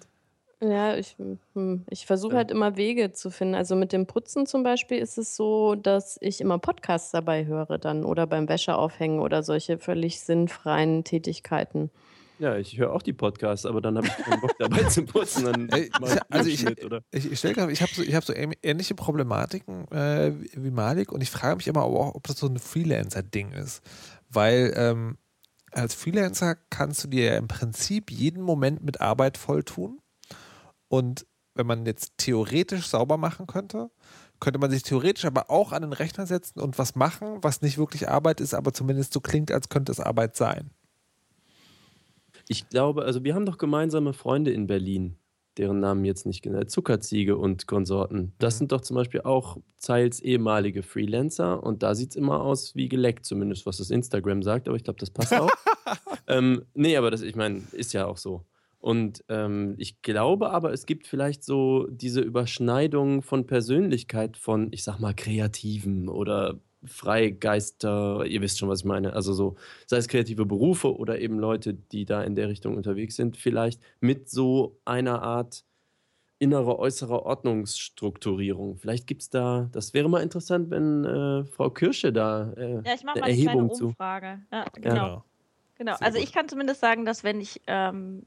[0.63, 1.17] Ja, ich,
[1.53, 3.55] hm, ich versuche halt immer Wege zu finden.
[3.57, 7.77] Also mit dem Putzen zum Beispiel ist es so, dass ich immer Podcasts dabei höre
[7.77, 11.91] dann oder beim Wäscheaufhängen oder solche völlig sinnfreien Tätigkeiten.
[12.39, 15.45] Ja, ich höre auch die Podcasts, aber dann habe ich keinen Bock dabei zu putzen.
[15.45, 15.91] Dann ich
[16.29, 17.01] also ich, oder?
[17.11, 20.71] ich, ich stelle gerade, ich habe so, ich hab so ähn- ähnliche Problematiken äh, wie-
[20.71, 23.83] Malik und ich frage mich immer auch, ob das so ein Freelancer-Ding ist.
[24.29, 25.17] Weil ähm,
[25.73, 30.01] als Freelancer kannst du dir ja im Prinzip jeden Moment mit Arbeit volltun.
[30.89, 33.91] Und wenn man jetzt theoretisch sauber machen könnte,
[34.41, 37.79] könnte man sich theoretisch aber auch an den Rechner setzen und was machen, was nicht
[37.79, 40.71] wirklich Arbeit ist, aber zumindest so klingt, als könnte es Arbeit sein.
[42.49, 45.19] Ich glaube, also wir haben doch gemeinsame Freunde in Berlin,
[45.59, 48.35] deren Namen jetzt nicht genannt, Zuckerziege und Konsorten.
[48.39, 48.59] Das Mhm.
[48.59, 52.89] sind doch zum Beispiel auch Zeils ehemalige Freelancer und da sieht es immer aus wie
[52.89, 55.51] geleckt, zumindest was das Instagram sagt, aber ich glaube, das passt auch.
[56.29, 58.45] ähm, nee, aber das, ich meine, ist ja auch so.
[58.79, 64.85] Und ähm, ich glaube aber, es gibt vielleicht so diese Überschneidung von Persönlichkeit von, ich
[64.85, 69.13] sag mal, Kreativen oder Freigeister, ihr wisst schon, was ich meine.
[69.15, 69.57] Also so,
[69.87, 73.81] sei es kreative Berufe oder eben Leute, die da in der Richtung unterwegs sind, vielleicht
[74.01, 75.65] mit so einer Art
[76.39, 78.77] innere, äußere Ordnungsstrukturierung.
[78.77, 82.95] Vielleicht gibt es da, das wäre mal interessant, wenn äh, Frau Kirsche da äh, Ja,
[82.95, 83.87] ich mache eine mal eine kleine Erhebung zu.
[83.87, 84.43] Umfrage.
[84.53, 84.91] Ja, genau.
[84.95, 85.25] Genau.
[85.79, 86.27] Genau, Sehr also gut.
[86.27, 88.25] ich kann zumindest sagen, dass wenn ich, ähm,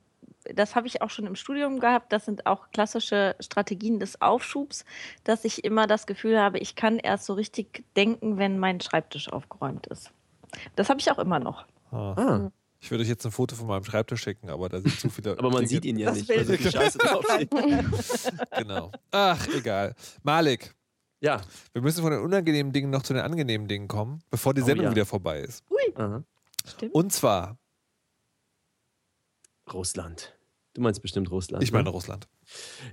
[0.55, 4.85] das habe ich auch schon im Studium gehabt, das sind auch klassische Strategien des Aufschubs,
[5.23, 9.29] dass ich immer das Gefühl habe, ich kann erst so richtig denken, wenn mein Schreibtisch
[9.31, 10.11] aufgeräumt ist.
[10.75, 11.65] Das habe ich auch immer noch.
[11.91, 12.13] Ah.
[12.17, 15.09] Ah, Ich würde euch jetzt ein Foto von meinem Schreibtisch schicken, aber da sind zu
[15.09, 15.31] viele.
[15.37, 16.61] aber man Dinge- sieht ihn ja Das nicht, weil so Bild.
[16.61, 17.49] viel Scheiße draufsteht.
[18.57, 18.91] Genau.
[19.11, 19.95] Ach, egal.
[20.23, 20.73] Malik,
[21.21, 21.41] Ja,
[21.73, 24.65] wir müssen von den unangenehmen Dingen noch zu den angenehmen Dingen kommen, bevor die Oh
[24.65, 24.91] Sendung ja.
[24.91, 25.63] wieder vorbei ist.
[25.95, 26.23] aha.
[26.65, 26.93] Stimmt.
[26.93, 27.57] Und zwar,
[29.71, 30.35] Russland.
[30.79, 31.61] Du meinst bestimmt Russland.
[31.61, 31.89] ich meine ne?
[31.89, 32.29] Russland.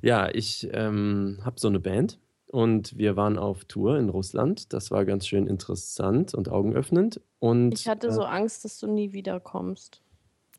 [0.03, 2.19] Ja, ich ähm, habe so eine Band
[2.51, 4.73] und wir waren auf Tour in Russland.
[4.73, 7.21] Das war ganz schön interessant und augenöffnend.
[7.39, 10.03] Und Ich hatte äh, so Angst, dass du nie wiederkommst.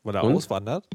[0.04, 0.36] Weil er Und?
[0.36, 0.88] auswandert.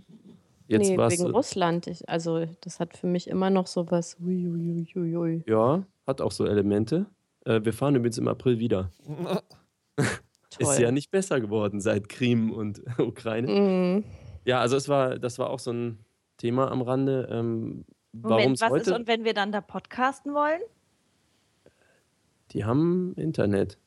[0.65, 1.86] jetzt nee, wegen Russland.
[1.86, 4.17] Ich, also das hat für mich immer noch so was.
[4.19, 5.43] Ui, ui, ui, ui, ui.
[5.45, 7.05] Ja, hat auch so Elemente.
[7.45, 8.89] Äh, wir fahren übrigens im April wieder.
[10.57, 13.51] Ist ja nicht besser geworden seit Krim und Ukraine.
[13.51, 14.03] Mm.
[14.45, 15.99] Ja, also es war, das war auch so ein
[16.38, 17.27] Thema am Rande.
[17.31, 18.89] Ähm, warum Moment, was heute?
[18.91, 20.61] ist und wenn wir dann da podcasten wollen?
[22.51, 23.77] Die haben Internet.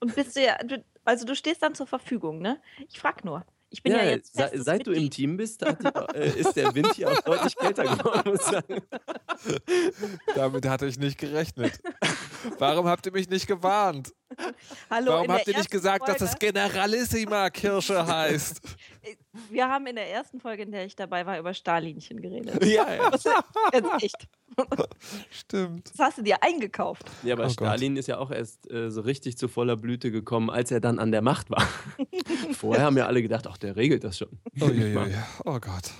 [0.00, 0.56] Und bist du ja,
[1.04, 2.58] also du stehst dann zur Verfügung, ne?
[2.88, 3.44] Ich frag nur.
[3.72, 5.10] Ich bin ja, jetzt se- seit du im.
[5.10, 8.46] Team bist, hat die, äh, ist der Wind hier auch deutlich kälter geworden, muss ich
[8.46, 8.82] sagen.
[10.34, 11.78] Damit hatte ich nicht gerechnet.
[12.58, 14.12] Warum habt ihr mich nicht gewarnt?
[14.90, 18.60] Hallo, Warum habt ihr nicht gesagt, dass es Folge- Generalissima Kirsche heißt?
[19.50, 22.64] Wir haben in der ersten Folge, in der ich dabei war, über Stalinchen geredet.
[22.64, 23.10] ja, ja.
[23.10, 24.28] Das ist echt.
[25.30, 25.90] Stimmt.
[25.92, 27.08] Das hast du dir eingekauft.
[27.22, 27.52] Ja, aber Oh Gott.
[27.52, 30.98] Stalin ist ja auch erst äh, so richtig zu voller Blüte gekommen, als er dann
[30.98, 31.62] an der Macht war.
[32.52, 34.40] Vorher haben ja alle gedacht, ach, der regelt das schon.
[34.60, 35.14] Uiuiui.
[35.44, 35.92] Oh Gott.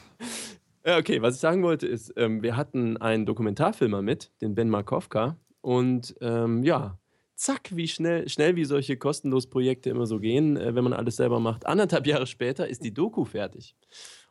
[0.85, 4.69] Ja, okay, was ich sagen wollte ist, ähm, wir hatten einen Dokumentarfilmer mit, den Ben
[4.69, 5.37] Markovka.
[5.61, 6.99] Und ähm, ja,
[7.41, 11.17] zack, wie schnell, schnell wie solche kostenlos Projekte immer so gehen, äh, wenn man alles
[11.17, 11.67] selber macht.
[11.67, 13.75] Anderthalb Jahre später ist die Doku fertig.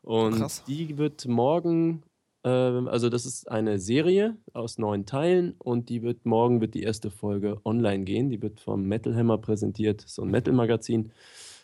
[0.01, 0.63] Und Krass.
[0.67, 2.03] die wird morgen,
[2.43, 6.83] ähm, also das ist eine Serie aus neun Teilen und die wird morgen wird die
[6.83, 8.29] erste Folge online gehen.
[8.29, 11.11] Die wird vom Metal Hammer präsentiert, so ein Metal-Magazin.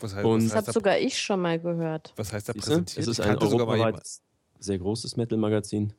[0.02, 2.12] Was heißt, Und- Das habe sogar ich schon mal gehört.
[2.18, 2.98] was heißt da präsentiert?
[2.98, 4.22] Es ist ein europaweites,
[4.60, 5.93] sehr großes Metal-Magazin.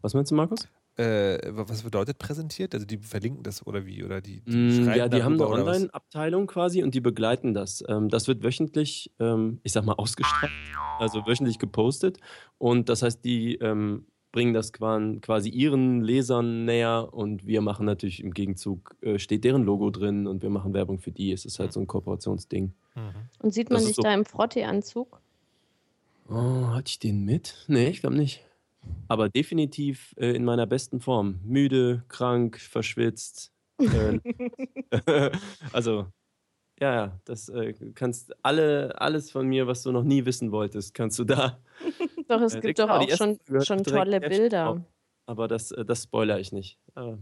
[0.00, 0.66] Was meinst du, Markus?
[1.00, 2.74] Äh, was bedeutet präsentiert?
[2.74, 4.04] Also die verlinken das oder wie?
[4.04, 5.46] Oder die, die Mm, Ja, die haben eine?
[5.46, 7.82] Online-Abteilung quasi und die begleiten das.
[7.88, 10.52] Ähm, das wird wöchentlich, ähm, ich sag mal, ausgestrahlt,
[10.98, 12.18] also wöchentlich gepostet.
[12.58, 18.22] Und das heißt, die ähm, bringen das quasi ihren Lesern näher und wir machen natürlich
[18.22, 21.32] im Gegenzug, äh, steht deren Logo drin und wir machen Werbung für die.
[21.32, 22.72] Es ist halt so ein Kooperationsding.
[22.94, 23.02] Mhm.
[23.40, 25.20] Und sieht man dich so da im Frotti-Anzug?
[26.28, 27.64] Oh, hatte ich den mit?
[27.66, 28.44] Nee, ich glaube nicht.
[29.08, 31.40] Aber definitiv äh, in meiner besten Form.
[31.44, 33.52] Müde, krank, verschwitzt.
[33.78, 34.18] Äh,
[35.72, 36.06] also,
[36.80, 40.94] ja, ja, das äh, kannst alle, alles von mir, was du noch nie wissen wolltest,
[40.94, 41.60] kannst du da.
[42.28, 44.82] Doch, es äh, gibt doch auch schon, schon tolle Bilder.
[45.26, 46.78] Aber das, äh, das spoilere ich nicht.
[46.94, 47.18] Aber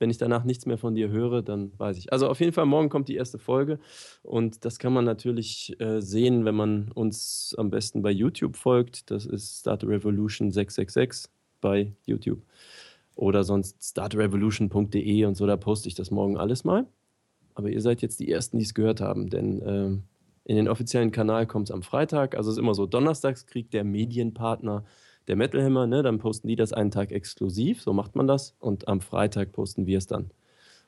[0.00, 2.12] wenn ich danach nichts mehr von dir höre, dann weiß ich.
[2.12, 3.78] Also auf jeden Fall, morgen kommt die erste Folge
[4.22, 9.10] und das kann man natürlich äh, sehen, wenn man uns am besten bei YouTube folgt.
[9.10, 11.30] Das ist Start Revolution 666
[11.60, 12.42] bei YouTube.
[13.14, 16.86] Oder sonst startrevolution.de und so, da poste ich das morgen alles mal.
[17.54, 19.98] Aber ihr seid jetzt die Ersten, die es gehört haben, denn äh,
[20.44, 22.36] in den offiziellen Kanal kommt es am Freitag.
[22.36, 24.84] Also es ist immer so, donnerstags kriegt der Medienpartner
[25.28, 28.54] der Metal Hammer, ne, dann posten die das einen Tag exklusiv, so macht man das.
[28.58, 30.30] Und am Freitag posten wir es dann.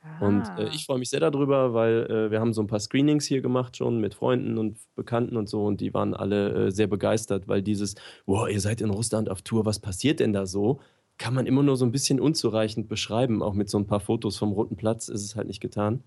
[0.03, 0.27] Aha.
[0.27, 3.25] Und äh, ich freue mich sehr darüber, weil äh, wir haben so ein paar Screenings
[3.25, 6.87] hier gemacht schon mit Freunden und Bekannten und so und die waren alle äh, sehr
[6.87, 10.81] begeistert, weil dieses, wow, ihr seid in Russland auf Tour, was passiert denn da so?
[11.17, 14.35] Kann man immer nur so ein bisschen unzureichend beschreiben, auch mit so ein paar Fotos
[14.35, 16.03] vom Roten Platz ist es halt nicht getan.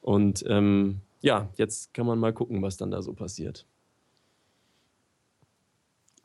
[0.00, 3.64] Und ähm, ja, jetzt kann man mal gucken, was dann da so passiert.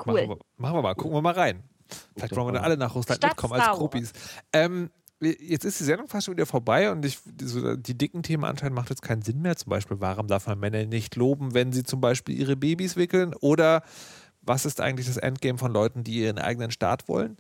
[0.06, 0.14] Cool.
[0.14, 1.64] Machen wir, machen wir mal, gucken wir mal rein.
[2.16, 4.14] Vielleicht wollen wir dann alle nach Russland Stadt mitkommen als Gruppis.
[4.54, 4.90] Ähm,
[5.20, 8.76] jetzt ist die Sendung fast schon wieder vorbei und ich, so, die dicken Themen anscheinend
[8.76, 9.56] macht jetzt keinen Sinn mehr.
[9.56, 13.34] Zum Beispiel, warum darf man Männer nicht loben, wenn sie zum Beispiel ihre Babys wickeln?
[13.34, 13.84] Oder
[14.42, 17.38] was ist eigentlich das Endgame von Leuten, die ihren eigenen Staat wollen?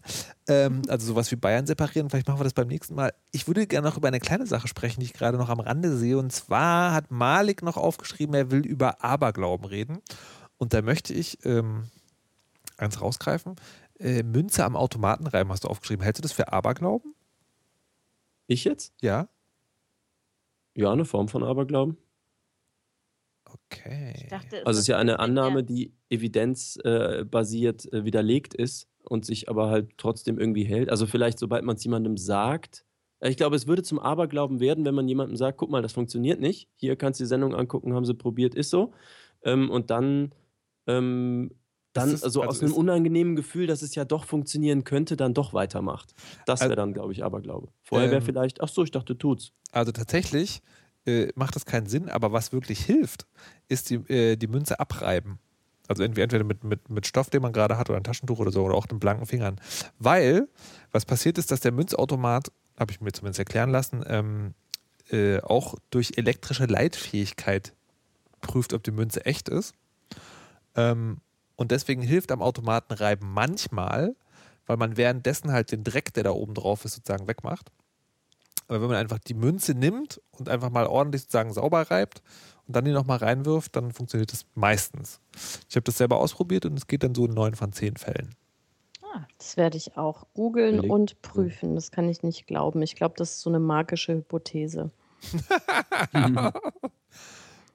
[0.47, 2.09] Ähm, also sowas wie Bayern separieren.
[2.09, 3.13] Vielleicht machen wir das beim nächsten Mal.
[3.31, 5.95] Ich würde gerne noch über eine kleine Sache sprechen, die ich gerade noch am Rande
[5.95, 6.17] sehe.
[6.17, 9.99] Und zwar hat Malik noch aufgeschrieben, er will über Aberglauben reden.
[10.57, 11.85] Und da möchte ich ähm,
[12.79, 13.55] eins rausgreifen.
[13.99, 16.03] Äh, Münze am Automaten reiben hast du aufgeschrieben.
[16.03, 17.13] Hältst du das für Aberglauben?
[18.47, 18.93] Ich jetzt?
[19.01, 19.29] Ja.
[20.75, 21.97] Ja, eine Form von Aberglauben.
[23.45, 24.27] Okay.
[24.29, 29.69] Dachte, also es ist ja eine Annahme, die evidenzbasiert äh, widerlegt ist und sich aber
[29.69, 30.89] halt trotzdem irgendwie hält.
[30.89, 32.85] Also vielleicht, sobald man es jemandem sagt,
[33.21, 36.39] ich glaube, es würde zum Aberglauben werden, wenn man jemandem sagt, guck mal, das funktioniert
[36.39, 36.69] nicht.
[36.75, 38.93] Hier kannst du die Sendung angucken, haben sie probiert, ist so.
[39.43, 40.33] Ähm, und dann
[40.87, 41.51] ähm,
[41.93, 45.33] dann ist, also, also aus einem unangenehmen Gefühl, dass es ja doch funktionieren könnte, dann
[45.33, 46.13] doch weitermacht.
[46.45, 47.69] Das wäre dann, glaube ich, Aberglaube.
[47.81, 49.51] Vorher wäre ähm, vielleicht, ach so, ich dachte, tut's.
[49.71, 50.61] Also tatsächlich
[51.05, 53.25] äh, macht das keinen Sinn, aber was wirklich hilft,
[53.67, 55.39] ist die, äh, die Münze abreiben.
[55.87, 58.63] Also entweder mit, mit, mit Stoff, den man gerade hat, oder ein Taschentuch oder so,
[58.63, 59.59] oder auch den blanken Fingern.
[59.97, 60.47] Weil,
[60.91, 64.53] was passiert ist, dass der Münzautomat, habe ich mir zumindest erklären lassen, ähm,
[65.09, 67.73] äh, auch durch elektrische Leitfähigkeit
[68.41, 69.73] prüft, ob die Münze echt ist.
[70.75, 71.17] Ähm,
[71.59, 74.15] und deswegen hilft am Automatenreiben manchmal,
[74.65, 77.69] weil man währenddessen halt den Dreck, der da oben drauf ist, sozusagen wegmacht.
[78.69, 82.23] Aber wenn man einfach die Münze nimmt und einfach mal ordentlich sozusagen sauber reibt
[82.65, 85.19] und dann die nochmal reinwirft, dann funktioniert das meistens.
[85.67, 88.35] Ich habe das selber ausprobiert und es geht dann so in neun von zehn Fällen.
[89.01, 91.75] Ah, das werde ich auch googeln und prüfen.
[91.75, 92.81] Das kann ich nicht glauben.
[92.83, 94.91] Ich glaube, das ist so eine magische Hypothese.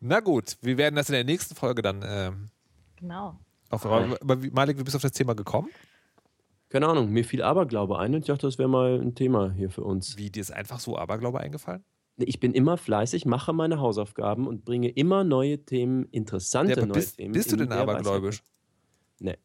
[0.01, 2.49] Na gut, wir werden das in der nächsten Folge dann ähm,
[2.97, 3.37] genau.
[3.75, 5.69] Auf, aber, aber Malik, wie bist du auf das Thema gekommen?
[6.69, 9.71] Keine Ahnung, mir fiel Aberglaube ein und ich dachte, das wäre mal ein Thema hier
[9.71, 10.17] für uns.
[10.17, 11.85] Wie, dir ist einfach so Aberglaube eingefallen?
[12.17, 16.95] Ich bin immer fleißig, mache meine Hausaufgaben und bringe immer neue Themen, interessante ja, neue
[16.95, 17.33] bist, Themen.
[17.33, 18.43] Bist du denn abergläubisch?
[19.19, 19.37] Nee.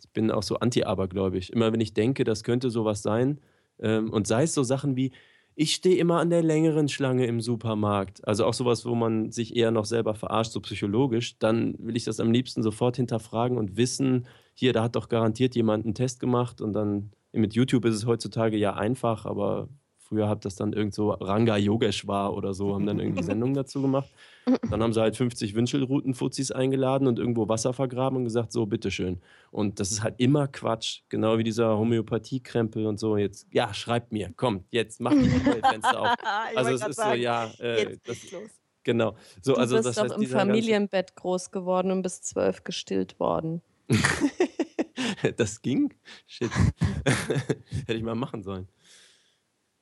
[0.00, 1.52] Ich bin auch so anti-abergläubig.
[1.52, 3.40] Immer wenn ich denke, das könnte sowas sein,
[3.80, 5.12] ähm, und sei es so Sachen wie,
[5.60, 8.26] ich stehe immer an der längeren Schlange im Supermarkt.
[8.26, 11.36] Also auch sowas, wo man sich eher noch selber verarscht, so psychologisch.
[11.40, 15.56] Dann will ich das am liebsten sofort hinterfragen und wissen, hier, da hat doch garantiert
[15.56, 19.68] jemand einen Test gemacht und dann mit YouTube ist es heutzutage ja einfach, aber
[20.08, 23.82] Früher hat das dann irgend so Ranga Yogeshwar oder so, haben dann irgendwie Sendungen dazu
[23.82, 24.08] gemacht.
[24.70, 29.20] Dann haben sie halt 50 Wünschelrouten-Fuzis eingeladen und irgendwo Wasser vergraben und gesagt, so, bitteschön.
[29.50, 31.02] Und das ist halt immer Quatsch.
[31.08, 33.16] Genau wie dieser Homöopathie-Krempel und so.
[33.16, 36.14] Jetzt, ja, schreibt mir, komm, jetzt mach die Fenster auf.
[36.54, 38.50] Also es ist sagen, so, ja, äh, das, los.
[38.84, 39.16] Genau.
[39.42, 43.20] So, du also, bist das doch heißt, im Familienbett groß geworden und bis zwölf gestillt
[43.20, 43.62] worden.
[45.36, 45.92] das ging?
[46.26, 46.50] Shit.
[47.86, 48.68] Hätte ich mal machen sollen.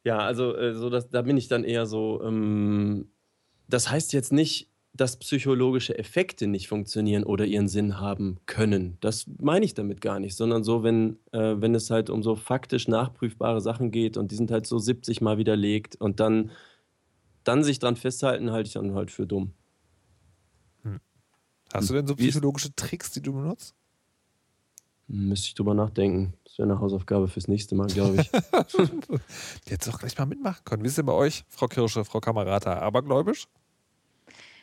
[0.05, 2.23] Ja, also äh, so dass, da bin ich dann eher so.
[2.23, 3.11] Ähm,
[3.69, 8.97] das heißt jetzt nicht, dass psychologische Effekte nicht funktionieren oder ihren Sinn haben können.
[9.01, 12.35] Das meine ich damit gar nicht, sondern so, wenn, äh, wenn es halt um so
[12.35, 16.51] faktisch nachprüfbare Sachen geht und die sind halt so 70 Mal widerlegt und dann,
[17.45, 19.53] dann sich dran festhalten, halte ich dann halt für dumm.
[20.83, 21.01] Hm.
[21.73, 23.75] Hast du denn so psychologische Tricks, die du benutzt?
[25.09, 26.35] Müsste ich drüber nachdenken.
[26.45, 28.31] Das wäre eine Hausaufgabe fürs nächste Mal, glaube ich.
[29.69, 30.83] Jetzt doch gleich mal mitmachen können.
[30.83, 33.47] Wie ist denn bei euch, Frau Kirsche, Frau Kamerata, abergläubisch?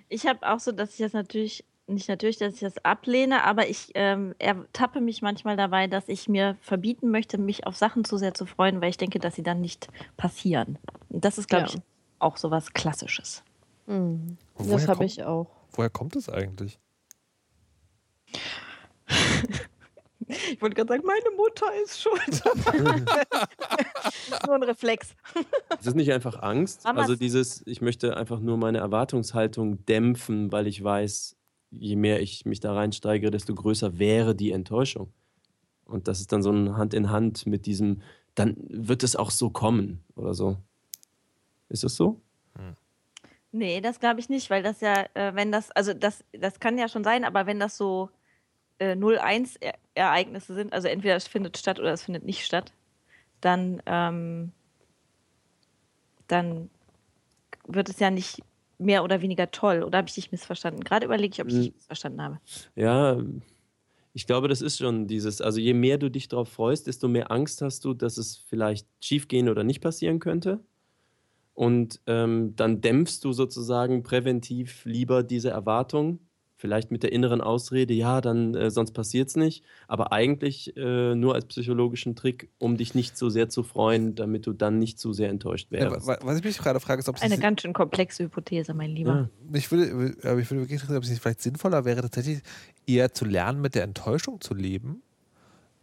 [0.09, 3.69] Ich habe auch so, dass ich das natürlich, nicht natürlich, dass ich das ablehne, aber
[3.69, 8.17] ich ähm, ertappe mich manchmal dabei, dass ich mir verbieten möchte, mich auf Sachen zu
[8.17, 9.87] sehr zu freuen, weil ich denke, dass sie dann nicht
[10.17, 10.77] passieren.
[11.09, 11.73] Und das ist, glaube Ja.
[11.75, 11.81] ich,
[12.19, 13.43] auch so was Klassisches.
[13.87, 14.37] Mhm.
[14.57, 15.47] Das habe ich auch.
[15.71, 16.79] Woher kommt es eigentlich?
[20.27, 22.43] Ich wollte gerade sagen, meine Mutter ist schuld.
[24.45, 25.15] Nur ein Reflex.
[25.77, 26.83] Ist das nicht einfach Angst?
[26.85, 31.35] Mamas- Also dieses, ich möchte einfach nur meine Erwartungshaltung dämpfen, weil ich weiß,
[31.71, 35.11] je mehr ich mich da reinsteigere, desto größer wäre die Enttäuschung.
[35.85, 38.01] Und das ist dann so ein Hand in Hand mit diesem,
[38.35, 40.57] dann wird es auch so kommen oder so.
[41.69, 42.21] Ist das so?
[43.51, 46.77] Nee, das glaube ich nicht, weil das ja, äh, wenn das, also das, das kann
[46.79, 48.09] ja schon sein, aber wenn das so
[48.83, 52.73] äh, 0-1-Ereignisse sind, also entweder es findet statt oder es findet nicht statt,
[53.41, 54.51] dann, ähm,
[56.27, 56.69] dann
[57.67, 58.41] wird es ja nicht
[58.77, 59.83] mehr oder weniger toll.
[59.83, 60.83] Oder habe ich dich missverstanden?
[60.83, 61.73] Gerade überlege ich, ob ich dich Hm.
[61.75, 62.39] missverstanden habe.
[62.75, 63.17] Ja,
[64.13, 67.31] ich glaube, das ist schon dieses, also je mehr du dich darauf freust, desto mehr
[67.31, 70.59] Angst hast du, dass es vielleicht schiefgehen oder nicht passieren könnte.
[71.55, 76.19] Und ähm, dann dämpfst du sozusagen präventiv lieber diese Erwartung,
[76.63, 81.13] vielleicht mit der inneren Ausrede, ja, dann äh, sonst passiert es nicht, aber eigentlich äh,
[81.13, 84.97] nur als psychologischen Trick, um dich nicht so sehr zu freuen, damit du dann nicht
[84.97, 86.07] zu sehr enttäuscht Ja, wärst.
[86.07, 88.91] wa- was ich mich gerade frage, ist, ob es Eine ganz schön komplexe Hypothese, mein
[88.91, 89.29] Lieber.
[89.51, 89.57] Ja.
[89.57, 92.39] ich würde, aber ich würde wirklich interessieren, ob es nicht vielleicht sinnvoller wäre, tatsächlich
[92.87, 95.01] eher zu lernen, mit der Enttäuschung zu leben.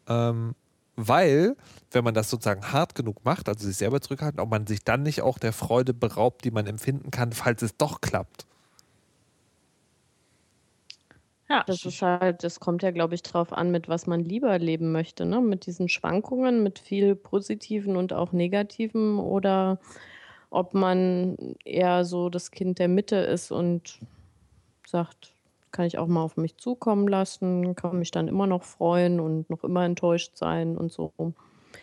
[0.09, 0.55] Ähm,
[0.97, 1.57] weil,
[1.93, 5.03] wenn man das sozusagen hart genug macht, also sich selber zurückhalten, ob man sich dann
[5.03, 8.47] nicht auch der Freude beraubt, die man empfinden kann, falls es doch klappt.
[11.51, 14.57] Ja, Das ist halt, das kommt ja, glaube ich, drauf an, mit was man lieber
[14.61, 15.41] leben möchte, ne?
[15.41, 19.81] Mit diesen Schwankungen, mit viel Positiven und auch Negativen oder
[20.51, 23.99] ob man eher so das Kind der Mitte ist und
[24.87, 25.35] sagt,
[25.73, 29.51] kann ich auch mal auf mich zukommen lassen, kann mich dann immer noch freuen und
[29.51, 31.13] noch immer enttäuscht sein und so.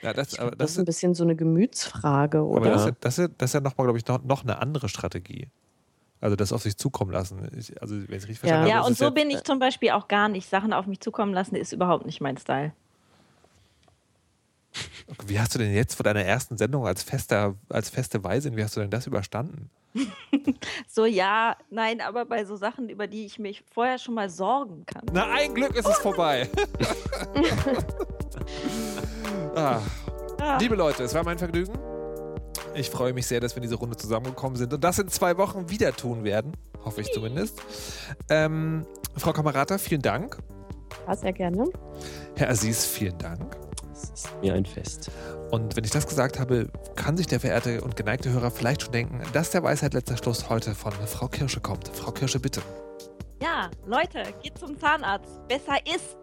[0.02, 2.72] Ja, das, aber glaub, das, das ist ein bisschen so eine Gemütsfrage, aber oder?
[2.72, 5.50] das, ist, das, ist, das ist ja nochmal, glaube ich, noch, noch eine andere Strategie.
[6.20, 7.48] Also das auf sich zukommen lassen.
[7.58, 8.60] Ich, also, wenn ich es richtig Ja.
[8.64, 10.50] verstanden ja habe, und ist so ja, bin ich zum Beispiel auch gar nicht.
[10.50, 12.74] Sachen auf mich zukommen lassen ist überhaupt nicht mein Style.
[15.26, 18.64] Wie hast du denn jetzt vor deiner ersten Sendung als fester, als feste Weisin, wie
[18.64, 19.70] hast du denn das überstanden?
[20.88, 24.86] So, ja, nein, aber bei so Sachen, über die ich mich vorher schon mal sorgen
[24.86, 25.04] kann.
[25.12, 26.50] Na, ein Glück ist es vorbei.
[29.56, 29.82] ah,
[30.40, 31.74] Ah, liebe Leute, es war mein Vergnügen.
[32.78, 35.36] Ich freue mich sehr, dass wir in diese Runde zusammengekommen sind und das in zwei
[35.38, 36.52] Wochen wieder tun werden.
[36.86, 37.60] Hoffe ich zumindest.
[38.30, 40.38] Ähm, Frau Kamerata, vielen Dank.
[41.08, 41.66] Ja, sehr gerne.
[42.36, 43.58] Herr Aziz, vielen Dank.
[43.92, 45.10] Es ist mir ein Fest.
[45.50, 48.92] Und wenn ich das gesagt habe, kann sich der verehrte und geneigte Hörer vielleicht schon
[48.92, 51.88] denken, dass der Weisheit letzter Schluss heute von Frau Kirsche kommt.
[51.88, 52.62] Frau Kirsche, bitte.
[53.42, 55.48] ja, Leute, geht zum Zahnarzt.
[55.48, 56.16] Besser ist.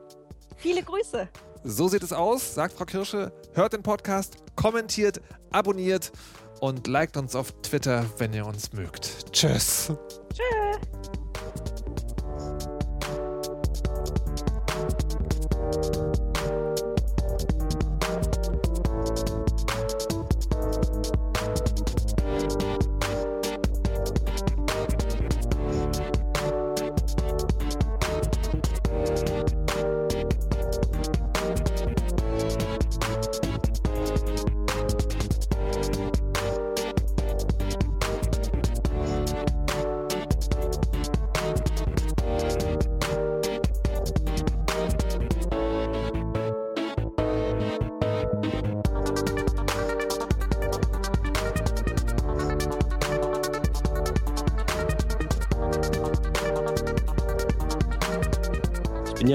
[0.57, 1.29] Viele Grüße.
[1.65, 3.33] So sieht es aus, sagt Frau Kirsche.
[3.55, 6.13] Hört den Podcast, kommentiert, abonniert
[6.65, 9.31] und liked uns auf Twitter, wenn ihr uns mögt.
[9.33, 9.93] Tschüss.
[10.33, 10.95] Tschüss.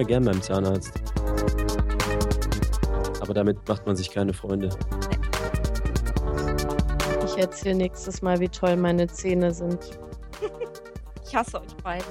[0.09, 0.91] Gern beim Zahnarzt.
[3.21, 4.69] Aber damit macht man sich keine Freunde.
[7.23, 9.99] Ich erzähle nächstes Mal, wie toll meine Zähne sind.
[11.25, 12.07] Ich hasse euch beiden.